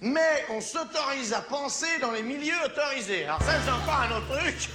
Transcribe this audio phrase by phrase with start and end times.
[0.00, 3.24] mais on s'autorise à penser dans les milieux autorisés.
[3.24, 4.68] Alors ça, c'est encore un autre truc.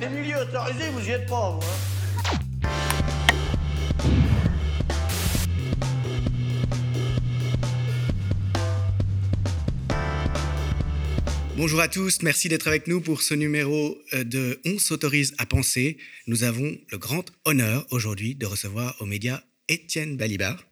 [0.00, 1.66] Les milieux autorisés, vous y êtes pas, vous.
[1.66, 1.90] Hein.
[11.56, 15.44] Bonjour à tous, merci d'être avec nous pour ce numéro euh, de On s'autorise à
[15.44, 15.98] penser.
[16.26, 20.69] Nous avons le grand honneur aujourd'hui de recevoir aux médias Étienne Balibar.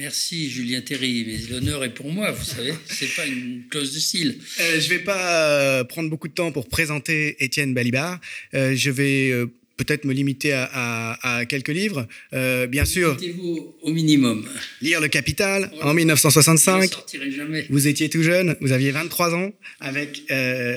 [0.00, 3.98] Merci Julien Terry, mais l'honneur est pour moi, vous savez, c'est pas une clause de
[3.98, 4.38] style.
[4.58, 8.18] Euh, je ne vais pas euh, prendre beaucoup de temps pour présenter Étienne Balibar.
[8.54, 9.30] Euh, je vais
[9.76, 12.06] peut-être me limiter à, quelques livres.
[12.32, 13.18] bien sûr.
[13.36, 14.46] vous au minimum.
[14.80, 16.90] Lire Le Capital en 1965.
[17.30, 17.66] jamais.
[17.68, 20.22] Vous étiez tout jeune, vous aviez 23 ans, avec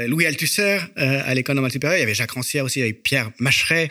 [0.07, 1.97] Louis Althusser à l'école normale supérieure.
[1.97, 3.89] Il y avait Jacques Rancière aussi, avec Pierre Macheret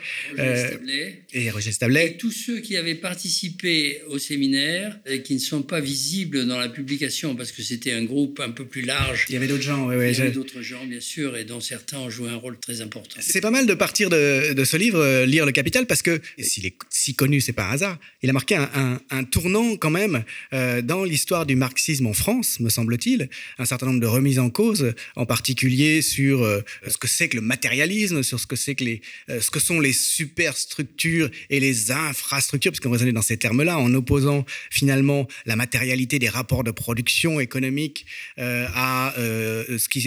[1.33, 2.07] et Roger Stablet.
[2.07, 6.59] Et tous ceux qui avaient participé au séminaire et qui ne sont pas visibles dans
[6.59, 9.27] la publication parce que c'était un groupe un peu plus large.
[9.29, 10.11] Il y avait d'autres gens, oui.
[10.11, 12.81] Il y avait d'autres gens, bien sûr, et dont certains ont joué un rôle très
[12.81, 13.21] important.
[13.21, 16.67] C'est pas mal de partir de, ce livre, euh, Lire le Capital, parce que s'il
[16.67, 17.99] est si connu, c'est par hasard.
[18.23, 22.69] Il a marqué un, tournant quand même euh, dans l'histoire du marxisme en France, me
[22.69, 23.29] semble-t-il.
[23.59, 27.37] Un certain nombre de remises en cause, en particulier sur euh, ce que c'est que
[27.37, 31.91] le matérialisme, sur ce que c'est que les, ce que sont les superstructures et les
[31.91, 37.41] infrastructures, puisqu'on raisonnait dans ces termes-là, en opposant finalement la matérialité des rapports de production
[37.41, 38.07] économique
[38.39, 40.07] euh, à euh, ce qui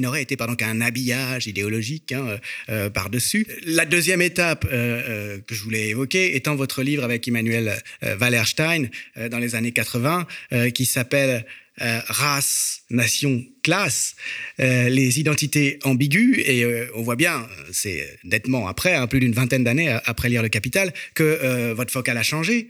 [0.00, 2.38] n'aurait été pardon qu'un habillage idéologique hein,
[2.68, 3.46] euh, par-dessus.
[3.64, 7.76] La deuxième étape que je voulais évoquer étant votre livre avec Emmanuel
[8.20, 8.88] Wallerstein
[9.30, 10.26] dans les années 80,
[10.74, 11.44] qui s'appelle
[11.82, 14.14] euh, race, nation, classe,
[14.60, 19.34] euh, les identités ambiguës, et euh, on voit bien, c'est nettement après, hein, plus d'une
[19.34, 22.68] vingtaine d'années après lire Le Capital, que votre focal a changé.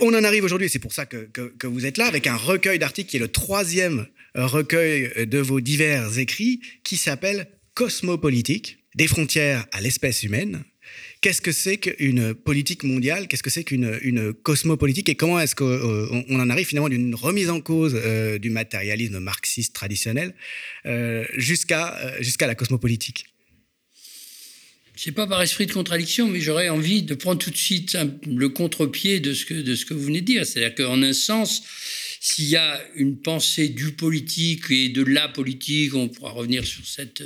[0.00, 2.80] On en arrive aujourd'hui, c'est pour ça que, que, vous êtes là, avec un recueil
[2.80, 9.66] d'articles qui est le troisième recueil de vos divers écrits, qui s'appelle Cosmopolitique, des frontières
[9.70, 10.64] à l'espèce humaine,
[11.20, 13.26] Qu'est-ce que c'est qu'une politique mondiale?
[13.26, 15.08] Qu'est-ce que c'est qu'une une cosmopolitique?
[15.08, 19.18] Et comment est-ce qu'on euh, en arrive finalement d'une remise en cause euh, du matérialisme
[19.18, 20.34] marxiste traditionnel
[20.84, 23.26] euh, jusqu'à jusqu'à la cosmopolitique?
[24.94, 28.48] C'est pas par esprit de contradiction, mais j'aurais envie de prendre tout de suite le
[28.48, 30.46] contre-pied de ce que de ce que vous venez de dire.
[30.46, 31.62] C'est-à-dire qu'en un sens,
[32.20, 36.86] s'il y a une pensée du politique et de la politique, on pourra revenir sur
[36.86, 37.22] cette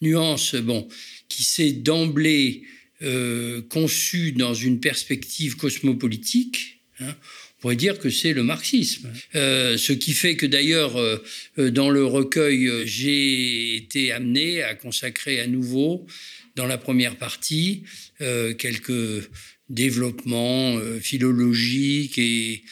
[0.00, 0.88] nuance, bon,
[1.28, 2.62] qui s'est d'emblée
[3.00, 9.12] euh, conçu dans une perspective cosmopolitique, hein, on pourrait dire que c'est le marxisme.
[9.36, 15.38] Euh, ce qui fait que d'ailleurs, euh, dans le recueil, j'ai été amené à consacrer
[15.38, 16.08] à nouveau,
[16.56, 17.84] dans la première partie,
[18.18, 19.28] quelques
[19.68, 22.64] développements philologiques et,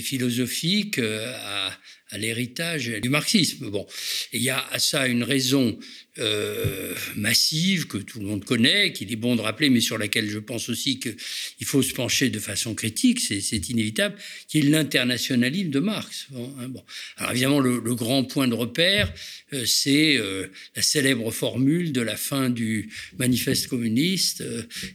[0.00, 3.68] philosophiques à l'héritage du marxisme.
[3.68, 3.86] Bon,
[4.32, 5.78] il y a à ça une raison
[6.18, 10.28] euh, massive que tout le monde connaît, qu'il est bon de rappeler, mais sur laquelle
[10.30, 14.16] je pense aussi qu'il faut se pencher de façon critique, c'est inévitable,
[14.48, 16.26] qui est l'internationalisme de Marx.
[16.30, 16.82] Bon, hein, bon.
[17.16, 19.12] Alors évidemment, le, grand point de repère,
[19.52, 24.42] euh, c'est euh, la célèbre formule de la fin du manifeste communiste,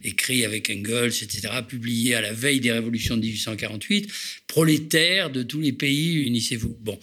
[0.03, 4.11] écrit avec Engels, etc., publié à la veille des révolutions de 1848,
[4.47, 6.77] prolétaires de tous les pays, unissez-vous.
[6.81, 6.99] Bon,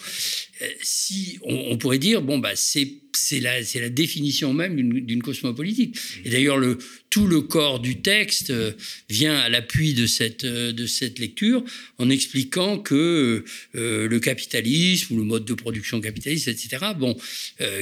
[0.83, 5.97] si on, on, pourrait dire, bon, bah, c'est c'est la, la, définition même d'une cosmopolitique.
[6.25, 6.79] Et d'ailleurs, le,
[7.11, 8.73] tout le corps du texte euh,
[9.09, 11.65] vient à l'appui de cette, euh, de cette lecture
[11.99, 17.17] en expliquant que euh, le capitalisme ou le mode de production capitaliste, etc., bon,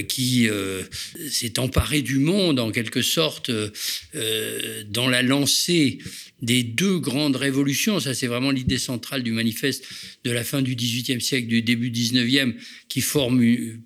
[0.08, 0.48] qui
[1.28, 3.50] s'est emparé du monde en quelque sorte
[4.88, 5.98] dans la lancée
[6.42, 9.84] des deux grandes révolutions, ça c'est vraiment l'idée centrale du manifeste
[10.24, 12.54] de la fin du XVIIIe siècle, du début XIXe,
[12.88, 13.42] qui forme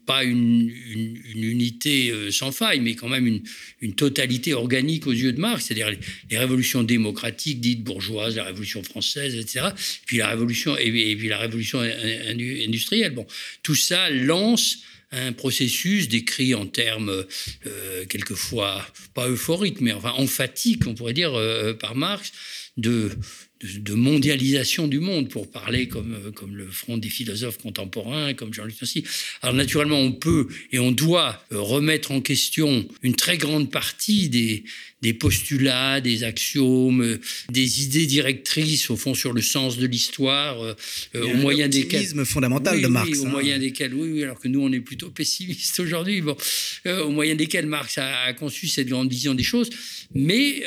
[0.07, 3.43] pas une, une, unité sans faille, mais quand même une,
[3.81, 5.91] une totalité organique aux yeux de Marx, c'est-à-dire
[6.31, 9.67] les, révolutions démocratiques dites bourgeoises, la révolution française, etc.
[10.07, 13.15] Puis la révolution et, puis la révolution industrielle.
[13.15, 13.27] Bon,
[13.63, 14.79] tout ça lance
[15.13, 17.25] un processus décrit en termes
[17.67, 22.33] euh, quelquefois pas euphoriques, mais enfin emphatiques, on pourrait dire, euh, par Marx,
[22.77, 23.11] de,
[23.63, 28.55] de, mondialisation du monde, pour parler comme, euh, comme le front des philosophes contemporains, comme
[28.55, 29.05] Jean-Luc Nancy.
[29.43, 34.29] Alors naturellement, on peut et on doit euh, remettre en question une très grande partie
[34.29, 34.65] des,
[35.03, 37.21] des postulats, des axiomes, euh,
[37.51, 40.77] des idées directrices, au fond, sur le sens de l'histoire,
[41.15, 42.25] au moyen desquels...
[42.25, 43.11] fondamental de Marx.
[43.11, 43.31] Oui, au hein.
[43.31, 46.37] moyen desquels, oui, oui, alors que nous, on est plutôt pessimistes aujourd'hui, bon,
[46.87, 49.71] au moyen desquels Marx a, conçu cette grande vision des choses,
[50.15, 50.63] mais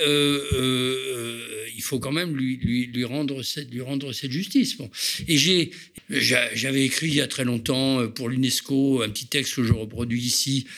[1.75, 4.77] il faut quand même lui, lui lui, rendre, cette, lui rendre cette justice.
[4.77, 4.89] Bon.
[5.27, 5.71] Et j'ai,
[6.09, 9.73] j'avais écrit il y a très longtemps euh, pour l'UNESCO un petit texte que je
[9.73, 10.69] reproduis ici, euh,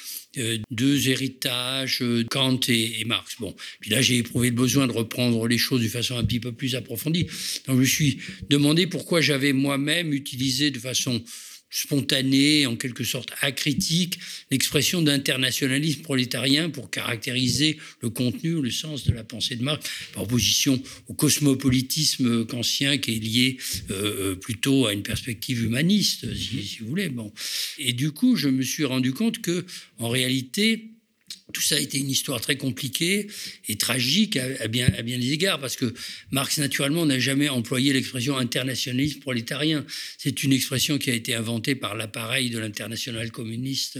[0.72, 3.36] deux héritages, euh, Kant et, et, Marx.
[3.40, 6.40] Bon, puis là j'ai éprouvé le besoin de reprendre les choses de façon un petit
[6.40, 7.26] peu plus approfondie.
[7.68, 8.18] Donc je me suis
[8.50, 11.22] demandé pourquoi j'avais moi-même utilisé de façon
[11.76, 14.18] spontanée, en quelque sorte acritique,
[14.50, 20.24] l'expression d'internationalisme prolétarien pour caractériser le contenu, le sens de la pensée de Marx, par
[20.24, 23.58] opposition au cosmopolitisme kantien qui est lié
[23.92, 27.10] euh, plutôt à une perspective humaniste, si, si, vous voulez.
[27.10, 27.34] Bon.
[27.78, 29.66] Et du coup, je me suis rendu compte que,
[29.98, 30.95] en réalité,
[31.56, 33.28] tout ça a été une histoire très compliquée
[33.70, 35.94] et tragique à, bien, à bien des égards, parce que
[36.32, 39.86] Marx, naturellement, n'a jamais employé l'expression internationalisme prolétarien.
[40.18, 43.98] C'est une expression qui a été inventée par l'appareil de l'international communiste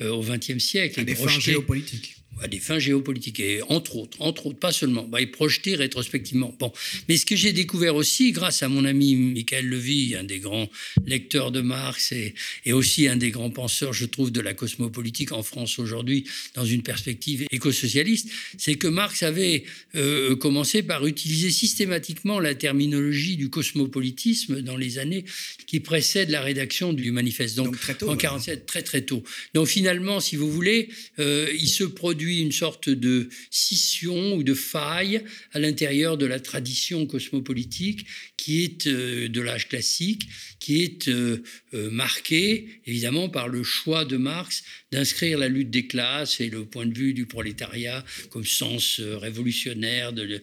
[0.00, 1.00] euh, au XXe siècle.
[1.00, 5.04] À des fins géopolitiques à des fins géopolitiques, et entre autres, entre autres, pas seulement,
[5.04, 6.54] bah, et projeté rétrospectivement.
[6.58, 6.72] Bon.
[7.08, 10.68] Mais ce que j'ai découvert aussi, grâce à mon ami Michael Levy, un des grands
[11.06, 12.34] lecteurs de Marx et,
[12.64, 16.24] et aussi un des grands penseurs, je trouve, de la cosmopolitique en France aujourd'hui,
[16.54, 19.64] dans une perspective écosocialiste, c'est que Marx avait
[19.94, 25.24] euh, commencé par utiliser systématiquement la terminologie du cosmopolitisme dans les années
[25.66, 27.56] qui précèdent la rédaction du manifeste.
[27.56, 29.22] Donc, Donc très tôt, en 47, très très tôt.
[29.54, 30.88] Donc finalement, si vous voulez,
[31.18, 35.22] euh, il se produit une sorte de scission ou de faille
[35.52, 40.28] à l'intérieur de la tradition cosmopolitique qui est euh, de l'âge classique,
[40.58, 41.42] qui est euh,
[41.74, 46.64] euh, marquée évidemment par le choix de Marx d'inscrire la lutte des classes et le
[46.64, 50.40] point de vue du prolétariat comme sens révolutionnaire de,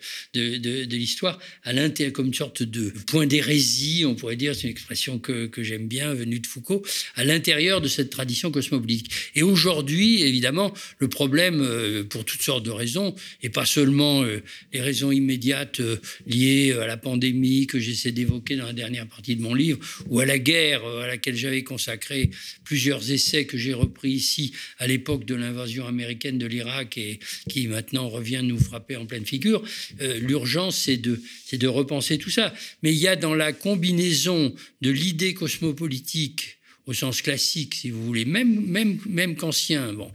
[0.96, 5.20] l'histoire, à l'intérieur comme une sorte de point d'hérésie, on pourrait dire, c'est une expression
[5.20, 6.84] que, j'aime bien, venue de Foucault,
[7.16, 9.12] à l'intérieur de cette tradition cosmopolitique.
[9.36, 14.24] Et aujourd'hui, évidemment, le problème, pour toutes sortes de raisons, et pas seulement
[14.74, 15.82] les raisons immédiates
[16.26, 20.20] liées à la pandémie que j'essaie d'évoquer dans la dernière partie de mon livre, ou
[20.20, 22.32] à la guerre à laquelle j'avais consacré
[22.64, 24.39] plusieurs essais que j'ai repris ici
[24.78, 27.20] à l'époque de l'invasion américaine de l'Irak et
[27.50, 29.64] qui maintenant revient nous frapper en pleine figure.
[30.02, 31.22] Euh, L'urgence, c'est de,
[31.52, 32.54] de repenser tout ça.
[32.84, 38.04] Mais il y a dans la combinaison de l'idée cosmopolitique au sens classique, si vous
[38.04, 40.12] voulez, même, même, même qu'ancien, bon,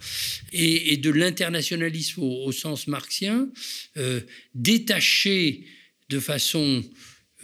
[0.52, 3.48] et, de l'internationalisme au, au, sens marxien,
[3.96, 4.20] euh,
[4.56, 5.66] détaché
[6.08, 6.82] de façon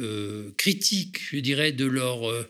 [0.01, 2.43] euh, critique, je dirais, de leur euh,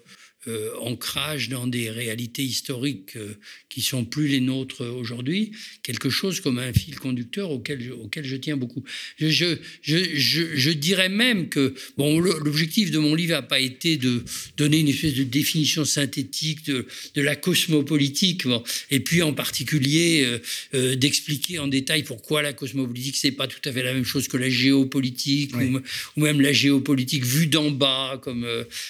[0.47, 3.35] euh, ancrage dans des réalités historiques euh,
[3.69, 5.53] qui sont plus les nôtres aujourd'hui,
[5.83, 8.83] quelque chose comme un fil conducteur auquel je, auquel je tiens beaucoup.
[9.19, 13.99] Je, je, je, je dirais même que bon, l'objectif de mon livre n'a pas été
[13.99, 14.25] de
[14.57, 20.23] donner une espèce de définition synthétique de, de la cosmopolitique, bon, et puis en particulier
[20.25, 20.39] euh,
[20.73, 24.27] euh, d'expliquer en détail pourquoi la cosmopolitique c'est pas tout à fait la même chose
[24.27, 25.67] que la géopolitique oui.
[25.67, 25.81] ou,
[26.17, 28.47] ou, même la géopolitique vue d'en bas, comme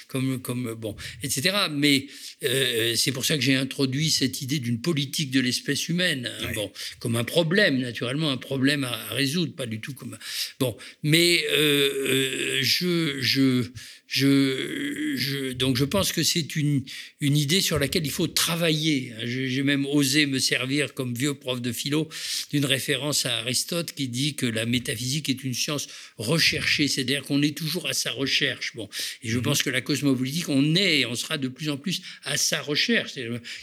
[0.07, 0.95] comme comme bon,
[1.25, 1.40] etc.
[1.73, 2.07] Mais
[2.45, 6.47] euh, c'est pour ça que j'ai introduit cette idée d'une politique de l'espèce humaine, hein,
[6.49, 6.55] oui.
[6.55, 10.17] bon, comme un problème, naturellement, un problème à, à, résoudre, pas du tout comme.
[10.59, 13.71] Bon, mais euh, je, je,
[14.11, 16.83] je, je, donc je pense que c'est une,
[17.21, 19.13] une idée sur laquelle il faut travailler.
[19.23, 22.09] J'ai même osé me servir comme vieux prof de philo
[22.51, 25.87] d'une référence à Aristote qui dit que la métaphysique est une science
[26.19, 28.73] recherchée, c'est-à-dire qu'on est toujours à sa recherche.
[28.75, 28.89] Bon,
[29.23, 29.43] et je mmh.
[29.43, 32.61] pense que la cosmopolitique, on est et on sera de plus en plus à sa
[32.61, 33.13] recherche.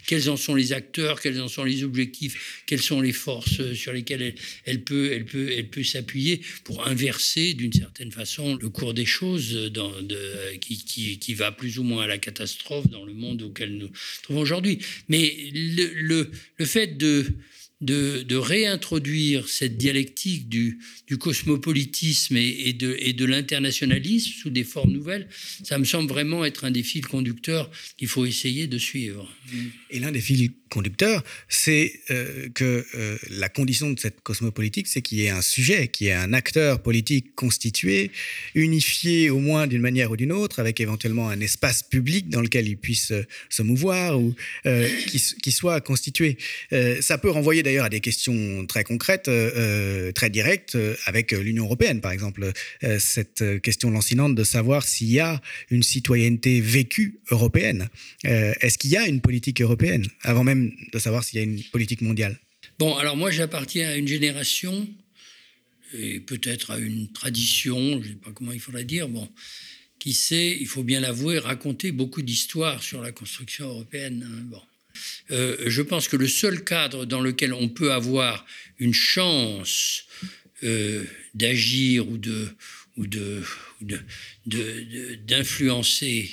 [0.06, 3.92] Quels en sont les acteurs, quels en sont les objectifs, quelles sont les forces sur
[3.92, 8.70] lesquelles elle, elle peut, elle peut, elle peut s'appuyer pour inverser d'une certaine façon le
[8.70, 13.04] cours des choses dans, de, qui, qui, va plus ou moins à la catastrophe dans
[13.04, 13.90] le monde auquel nous
[14.22, 14.78] trouvons aujourd'hui.
[15.08, 17.26] Mais le, le, le fait de,
[17.80, 24.50] de, de, réintroduire cette dialectique du, du cosmopolitisme et, et, de, et de l'internationalisme sous
[24.50, 25.28] des formes nouvelles,
[25.62, 29.32] ça me semble vraiment être un des fils conducteurs qu'il faut essayer de suivre.
[29.90, 35.02] Et l'un des fils conducteurs, c'est euh, que euh, la condition de cette cosmopolitique, c'est
[35.02, 38.10] qu'il y ait un sujet, qu'il y ait un acteur politique constitué,
[38.54, 42.68] unifié au moins d'une manière ou d'une autre, avec éventuellement un espace public dans lequel
[42.68, 44.34] il puisse euh, se mouvoir ou
[45.06, 46.36] qui, qui, soit constitué.
[47.00, 49.30] Ça peut renvoyer d'ailleurs à des questions très concrètes,
[50.14, 52.52] très directes, avec l'Union européenne, par exemple,
[52.98, 57.88] cette question lancinante de savoir s'il y a une citoyenneté vécue européenne.
[58.24, 60.06] Est-ce qu'il y a une politique européenne?
[60.22, 60.57] Avant même
[60.92, 62.38] de savoir s'il y a une politique mondiale
[62.78, 64.88] Bon, alors moi j'appartiens à une génération
[65.94, 69.28] et peut-être à une tradition, je ne sais pas comment il faudrait dire, bon,
[69.98, 74.28] qui sait, il faut bien l'avouer, raconter beaucoup d'histoires sur la construction européenne.
[74.28, 74.62] Hein, bon.
[75.30, 78.46] Euh, je pense que le seul cadre dans lequel on peut avoir
[78.78, 80.04] une chance
[80.64, 82.48] euh, d'agir ou de,
[82.96, 83.42] ou de
[85.26, 86.30] d'influencer,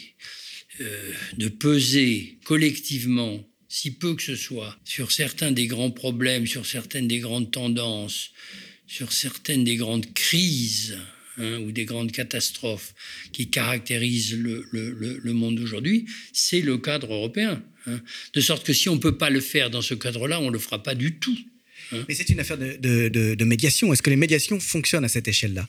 [0.82, 6.66] euh, de peser collectivement, si peu que ce soit, sur certains des grands problèmes, sur
[6.66, 8.32] certaines des grandes tendances,
[8.88, 10.98] sur certaines des grandes crises
[11.38, 12.94] hein, ou des grandes catastrophes
[13.32, 17.64] qui caractérisent le, le, le monde d'aujourd'hui, c'est le cadre européen.
[17.88, 18.02] Hein.
[18.34, 20.54] De sorte que si on ne peut pas le faire dans ce cadre-là, on ne
[20.54, 21.38] le fera pas du tout.
[21.92, 22.06] Hein.
[22.08, 22.78] Mais c'est une affaire de,
[23.10, 23.92] de, de médiation.
[23.92, 25.68] Est-ce que les médiations fonctionnent à cette échelle-là?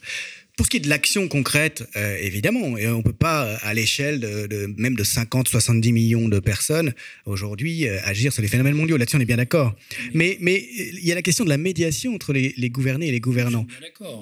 [0.57, 3.75] Pour ce qui est de l'action concrète, euh, évidemment, et on ne peut pas, à
[3.75, 6.93] l'échelle de, même de 50, 70 millions de personnes,
[7.27, 8.97] aujourd'hui, euh, agir sur les phénomènes mondiaux.
[8.97, 9.75] Là-dessus, on est bien d'accord.
[10.15, 13.19] Mais, mais il y a la question de la médiation entre les, gouvernés et les
[13.19, 13.67] gouvernants.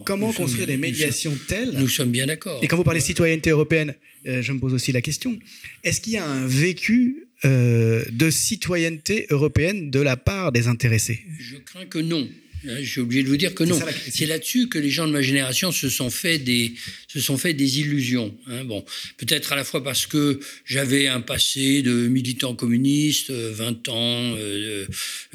[0.05, 2.59] Comment construire des médiations telles Nous sommes bien d'accord.
[2.61, 3.95] Et quand vous parlez de citoyenneté européenne,
[4.27, 5.39] euh, je me pose aussi la question,
[5.85, 11.21] est-ce qu'il y a un vécu de citoyenneté européenne de la part des intéressés?
[11.39, 12.27] Je crains que non.
[12.67, 13.79] Hein, je suis obligé de vous dire que non.
[14.09, 16.73] C'est là-dessus que les gens de ma génération se sont fait des,
[17.07, 18.35] se sont fait des illusions.
[18.47, 18.63] Hein.
[18.63, 18.83] Bon,
[19.17, 24.35] peut-être à la fois parce que j'avais un passé de militant communiste, 20 euh, ans
[24.37, 24.85] euh,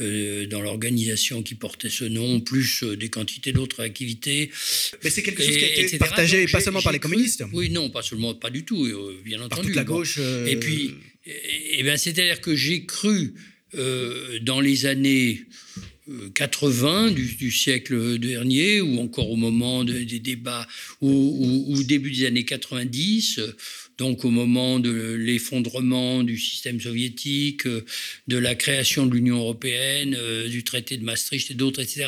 [0.01, 4.51] euh, dans l'organisation qui portait ce nom, plus des quantités d'autres activités.
[5.05, 7.45] Mais c'est quelque chose qui a été partagé pas seulement par les communistes.
[7.53, 8.89] Oui, non, pas seulement, pas du tout,
[9.25, 9.49] bien entendu.
[9.51, 10.19] Par toute la gauche.
[10.47, 10.95] Et puis,
[11.27, 13.35] et, et ben, c'est-à-dire que j'ai cru
[14.43, 15.45] dans les années
[16.35, 20.67] 80 du, siècle dernier, ou encore au moment des débats,
[21.01, 23.41] ou, ou, début des années 90,
[24.01, 27.69] donc au moment de l'effondrement du système soviétique,
[28.29, 32.07] de la création de l'Union européenne, euh, du traité de Maastricht et d'autres, etc.,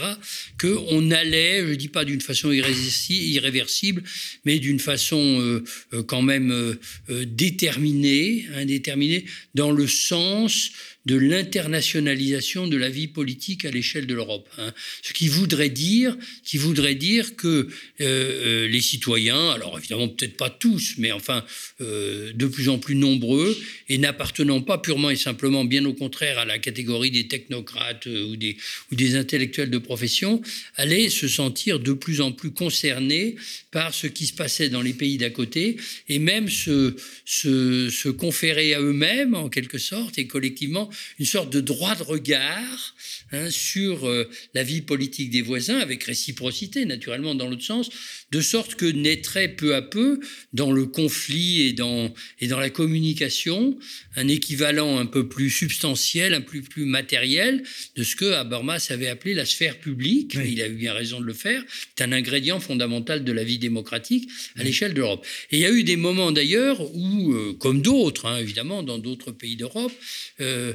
[0.58, 4.02] qu'on allait, je ne dis pas d'une façon irréversible,
[4.46, 6.78] mais d'une façon euh, euh, quand même
[7.10, 10.70] déterminée, hein, déterminée, dans le sens
[11.04, 14.48] de l'internationalisation de la vie politique à l'échelle de l'Europe.
[14.58, 14.72] Hein.
[15.02, 17.66] Ce qui voudrait dire, qui voudrait dire que euh,
[18.00, 21.44] euh, les citoyens, alors évidemment peut-être pas tous, mais enfin
[21.80, 23.56] euh, de plus en plus nombreux,
[23.88, 28.36] et n'appartenant pas purement et simplement, bien au contraire, à la catégorie des technocrates ou
[28.36, 30.40] des, intellectuels de profession,
[30.76, 33.36] allaient se sentir de plus en plus concernés
[33.72, 35.76] par ce qui se passait dans les pays d'à côté,
[36.08, 41.94] et même se conférer à eux-mêmes, en quelque sorte, et collectivement, une sorte de droit
[41.94, 42.94] de regard
[43.32, 47.90] hein, sur euh, la vie politique des voisins, avec réciprocité naturellement dans l'autre sens,
[48.30, 50.20] de sorte que naîtrait peu à peu,
[50.52, 53.78] dans le conflit et dans, et dans la communication,
[54.16, 57.62] un équivalent un peu plus substantiel, un peu plus matériel
[57.96, 60.36] de ce que Habermas avait appelé la sphère publique.
[60.44, 61.62] Il a eu bien raison de le faire.
[61.96, 65.26] C'est un ingrédient fondamental de la vie démocratique à l'échelle de l'Europe.
[65.50, 68.98] Et il y a eu des moments d'ailleurs où, euh, comme d'autres, hein, évidemment, dans
[68.98, 69.92] d'autres pays d'Europe,
[70.40, 70.74] euh,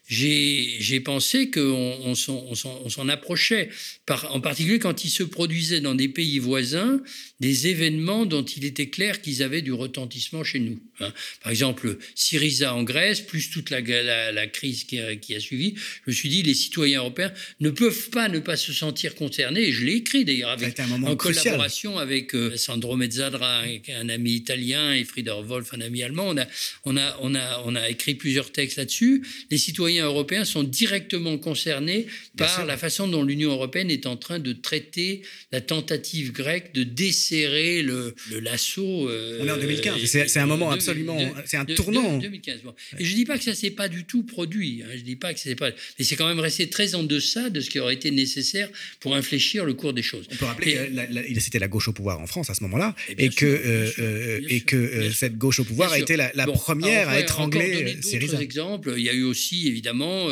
[0.11, 3.69] j'ai pensé qu'on on, s'en approchait,
[4.05, 7.01] Par, en particulier quand il se produisait dans des pays voisins
[7.39, 10.79] des événements dont il était clair qu'ils avaient du retentissement chez nous.
[10.99, 11.11] Hein.
[11.41, 13.81] Par exemple, Syriza en Grèce, plus toute la,
[14.31, 17.71] la, crise qui a, qui a, suivi, je me suis dit, les citoyens européens ne
[17.71, 20.55] peuvent pas ne pas se sentir concernés, et je l'ai écrit d'ailleurs
[21.03, 26.27] en collaboration avec euh, Sandro Mezzadra, un ami italien, et Frieder Wolf, un ami allemand.
[26.27, 26.45] On a,
[26.85, 29.25] on a, on a, on a écrit plusieurs textes là-dessus.
[29.49, 34.39] Les citoyens européens sont directement concernés par la façon dont l'Union européenne est en train
[34.39, 39.09] de traiter la tentative grecque de desserrer le, le lasso.
[39.09, 42.17] Euh, On est en 2015, c'est un moment absolument, c'est un tournant.
[42.17, 42.59] 2015,
[42.99, 44.91] Et je dis pas que ça s'est pas du tout produit, hein.
[44.95, 47.59] je dis pas que c'est pas, mais c'est quand même resté très en deçà de
[47.61, 50.27] ce qui aurait été nécessaire pour infléchir le cours des choses.
[50.31, 50.77] On peut rappeler
[51.27, 54.61] qu'il c'était la gauche au pouvoir en France à ce moment-là, et, que, euh, et
[54.61, 58.33] que euh, cette gauche au pouvoir a été la, première à étrangler Syriza.
[58.33, 60.27] D'autres exemples, il y a eu aussi évidemment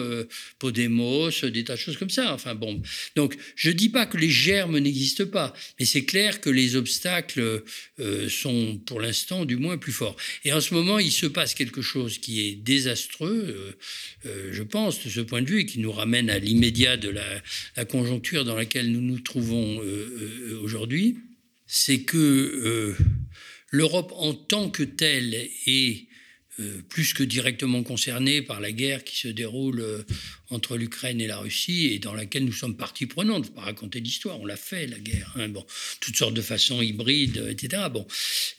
[0.59, 2.33] Podemos, des tas de choses comme ça.
[2.33, 2.81] Enfin bon,
[3.15, 7.63] donc je dis pas que les germes n'existent pas, mais c'est clair que les obstacles
[7.99, 10.15] euh, sont pour l'instant du moins plus forts.
[10.43, 13.71] Et en ce moment, il se passe quelque chose qui est désastreux, euh,
[14.25, 17.09] euh, je pense, de ce point de vue, et qui nous ramène à l'immédiat de
[17.09, 17.41] la,
[17.75, 19.81] la, conjoncture dans laquelle nous nous trouvons
[20.61, 21.17] aujourd'hui.
[21.65, 22.95] C'est que
[23.71, 25.33] l'Europe en tant que telle
[25.65, 26.08] est
[26.89, 30.05] plus que directement concernée par la guerre qui se déroule
[30.49, 33.45] entre l'Ukraine et la Russie et dans laquelle nous sommes partie prenante.
[33.45, 35.33] Je ne pas raconter l'histoire, on l'a fait, la guerre.
[35.35, 35.65] Hein, bon,
[35.99, 37.83] toutes sortes de façons hybrides, etc.
[37.91, 38.05] Bon.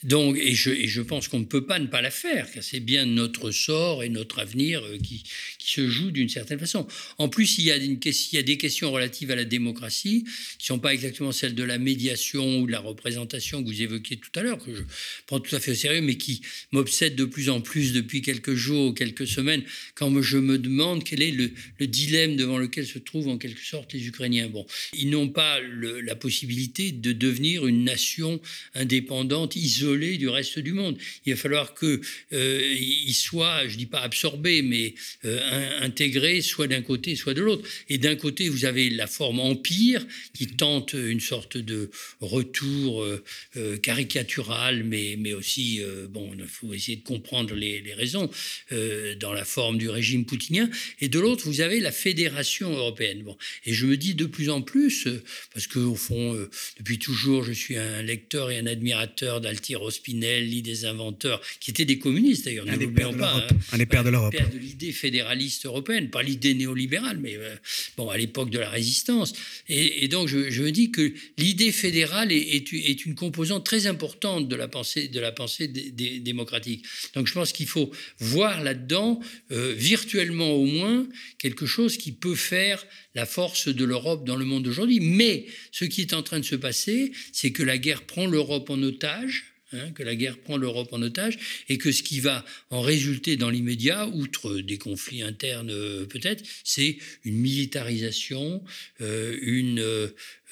[0.02, 2.80] Donc, et, je, je pense qu'on ne peut pas ne pas la faire, car c'est
[2.80, 5.24] bien notre sort et notre avenir euh, qui,
[5.58, 6.86] qui se joue d'une certaine façon.
[7.18, 10.24] En plus, il y, a une, il y a des questions relatives à la démocratie
[10.58, 13.82] qui ne sont pas exactement celles de la médiation ou de la représentation que vous
[13.82, 14.82] évoquiez tout à l'heure, que je
[15.26, 16.40] prends tout à fait au sérieux, mais qui
[16.72, 19.62] m'obsèdent de plus en plus depuis quelques jours ou quelques semaines,
[19.94, 23.64] quand je me demande quel est le le dilemme devant lequel se trouvent en quelque
[23.64, 24.48] sorte les Ukrainiens.
[24.48, 28.40] Bon, ils n'ont pas la possibilité de devenir une nation
[28.74, 30.96] indépendante, isolée du reste du monde.
[31.24, 32.00] Il va falloir qu'ils
[32.34, 34.94] euh, soient, je ne dis pas absorbés, mais
[35.24, 37.66] euh, intégrés, soit d'un côté, soit de l'autre.
[37.88, 43.24] Et d'un côté, vous avez la forme empire qui tente une sorte de retour euh,
[43.56, 48.30] euh, caricatural, mais, mais aussi, bon, il faut essayer de comprendre les, les raisons,
[48.70, 50.68] dans la forme du régime poutinien.
[51.00, 53.22] Et de l'autre, vous avez la fédération européenne.
[53.22, 53.36] Bon.
[53.66, 55.06] Et je me dis de plus en plus,
[55.54, 56.36] parce qu'au fond,
[56.78, 61.84] depuis toujours, je suis un lecteur et un admirateur d'Altiro Spinelli, des inventeurs, qui étaient
[61.84, 63.44] des communistes d'ailleurs, un, des pères de l'Europe.
[63.50, 63.56] Hein.
[63.72, 64.34] un des pères de l'Europe.
[64.34, 67.54] de l'idée fédéraliste européenne, pas l'idée néolibérale, mais euh,
[67.96, 69.32] bon, à l'époque de la résistance.
[69.68, 74.48] Et, donc, je, je, me dis que l'idée fédérale est, est, une composante très importante
[74.48, 76.84] de la pensée, de la pensée démocratique.
[77.14, 79.20] Donc, je pense qu'il faut voir là-dedans,
[79.52, 81.06] euh, virtuellement au moins,
[81.38, 85.00] quelque chose qui peut faire la force de l'Europe dans le monde d'aujourd'hui.
[85.00, 88.70] Mais ce qui est en train de se passer, c'est que la guerre prend l'Europe
[88.70, 91.38] en otage Hein, que la guerre prend l'Europe en otage
[91.68, 96.42] et que ce qui va en résulter dans l'immédiat, outre des conflits internes euh, peut-être,
[96.64, 98.64] c'est une militarisation,
[99.00, 99.78] euh, une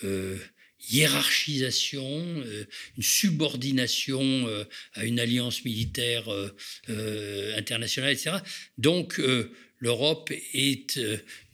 [0.05, 0.37] euh,
[0.89, 2.25] hiérarchisation,
[2.97, 4.49] une subordination
[4.95, 6.29] à une alliance militaire
[7.57, 8.37] internationale, etc.
[8.79, 9.21] Donc
[9.81, 11.01] l'Europe est,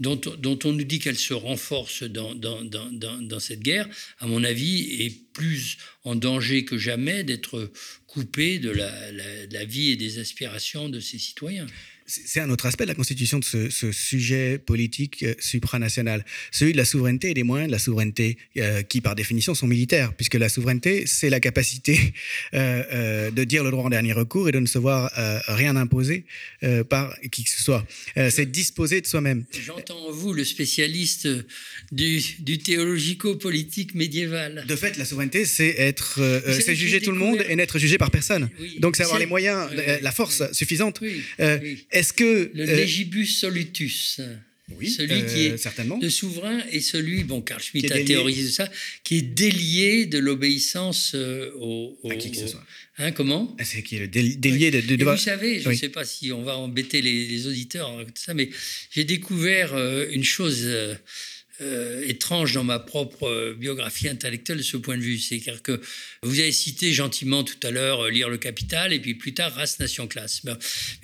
[0.00, 3.88] dont, dont, on nous dit qu'elle se renforce dans, cette guerre,
[4.18, 7.70] à mon avis, est plus en danger que jamais d'être
[8.06, 11.66] coupé de la, de la, vie et des aspirations de ses citoyens.
[12.06, 16.76] C'est un autre aspect de la constitution de ce, sujet politique euh, supranational, celui de
[16.76, 20.34] la souveraineté et des moyens de la souveraineté, euh, qui par définition sont militaires, puisque
[20.34, 21.98] la souveraineté, c'est la capacité
[22.54, 25.10] euh, de dire le droit en dernier recours et de ne se voir
[25.46, 26.24] rien imposer
[26.88, 27.86] par qui que ce soit.
[28.16, 29.44] c'est disposer de soi-même.
[29.64, 31.28] J'entends en vous le spécialiste
[31.92, 34.64] du, du théologico-politique médiéval.
[34.66, 38.10] De fait, la souveraineté, c'est être, c'est juger tout le monde et n'être jugé par
[38.10, 38.48] personne.
[38.78, 39.68] Donc, c'est avoir les moyens,
[40.02, 41.00] la force suffisante.
[41.94, 44.20] Est-ce que le euh, légibus solutus
[44.78, 45.98] oui, celui qui euh, est certainement.
[46.00, 48.68] le souverain et celui, bon, Carl Schmitt a théorisé ça,
[49.04, 52.64] qui est délié de l'obéissance euh, au, À qui que ce soit.
[52.96, 53.54] Hein, comment?
[53.60, 56.32] Ah, C'est qui est le délié de, de, Vous savez, je ne sais pas si
[56.32, 58.48] on va embêter les, auditeurs avec tout ça, mais
[58.90, 59.76] j'ai découvert
[60.10, 60.66] une chose
[61.60, 65.20] euh, étrange dans ma propre euh, biographie intellectuelle de ce point de vue.
[65.20, 65.80] C'est que
[66.24, 69.54] vous avez cité gentiment tout à l'heure euh, Lire le Capital et puis plus tard
[69.54, 70.42] Race, Nation, Classe.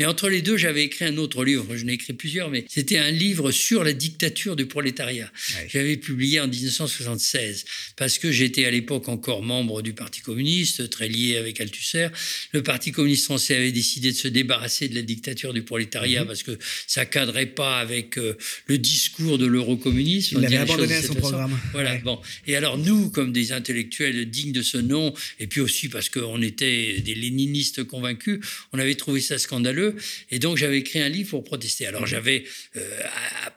[0.00, 1.76] Mais entre les deux, j'avais écrit un autre livre.
[1.76, 5.30] Je n'ai écrit plusieurs, mais c'était un livre sur la dictature du prolétariat.
[5.68, 11.06] J'avais publié en 1976 parce que j'étais à l'époque encore membre du Parti communiste, très
[11.06, 12.08] lié avec Althusser.
[12.50, 16.26] Le Parti communiste français avait décidé de se débarrasser de la dictature du prolétariat mhm.
[16.26, 16.58] parce que
[16.88, 21.58] ça cadrait pas avec le discours de l'eurocommunisme il avait abandonné son programme.
[21.72, 22.20] Voilà, bon.
[22.46, 26.40] Et alors, nous, comme des intellectuels dignes de ce nom, et puis aussi parce qu'on
[26.42, 28.40] était des léninistes convaincus,
[28.72, 29.96] on avait trouvé ça scandaleux.
[30.30, 31.86] Et donc, j'avais écrit un livre pour protester.
[31.86, 32.44] Alors, j'avais
[32.76, 33.00] euh,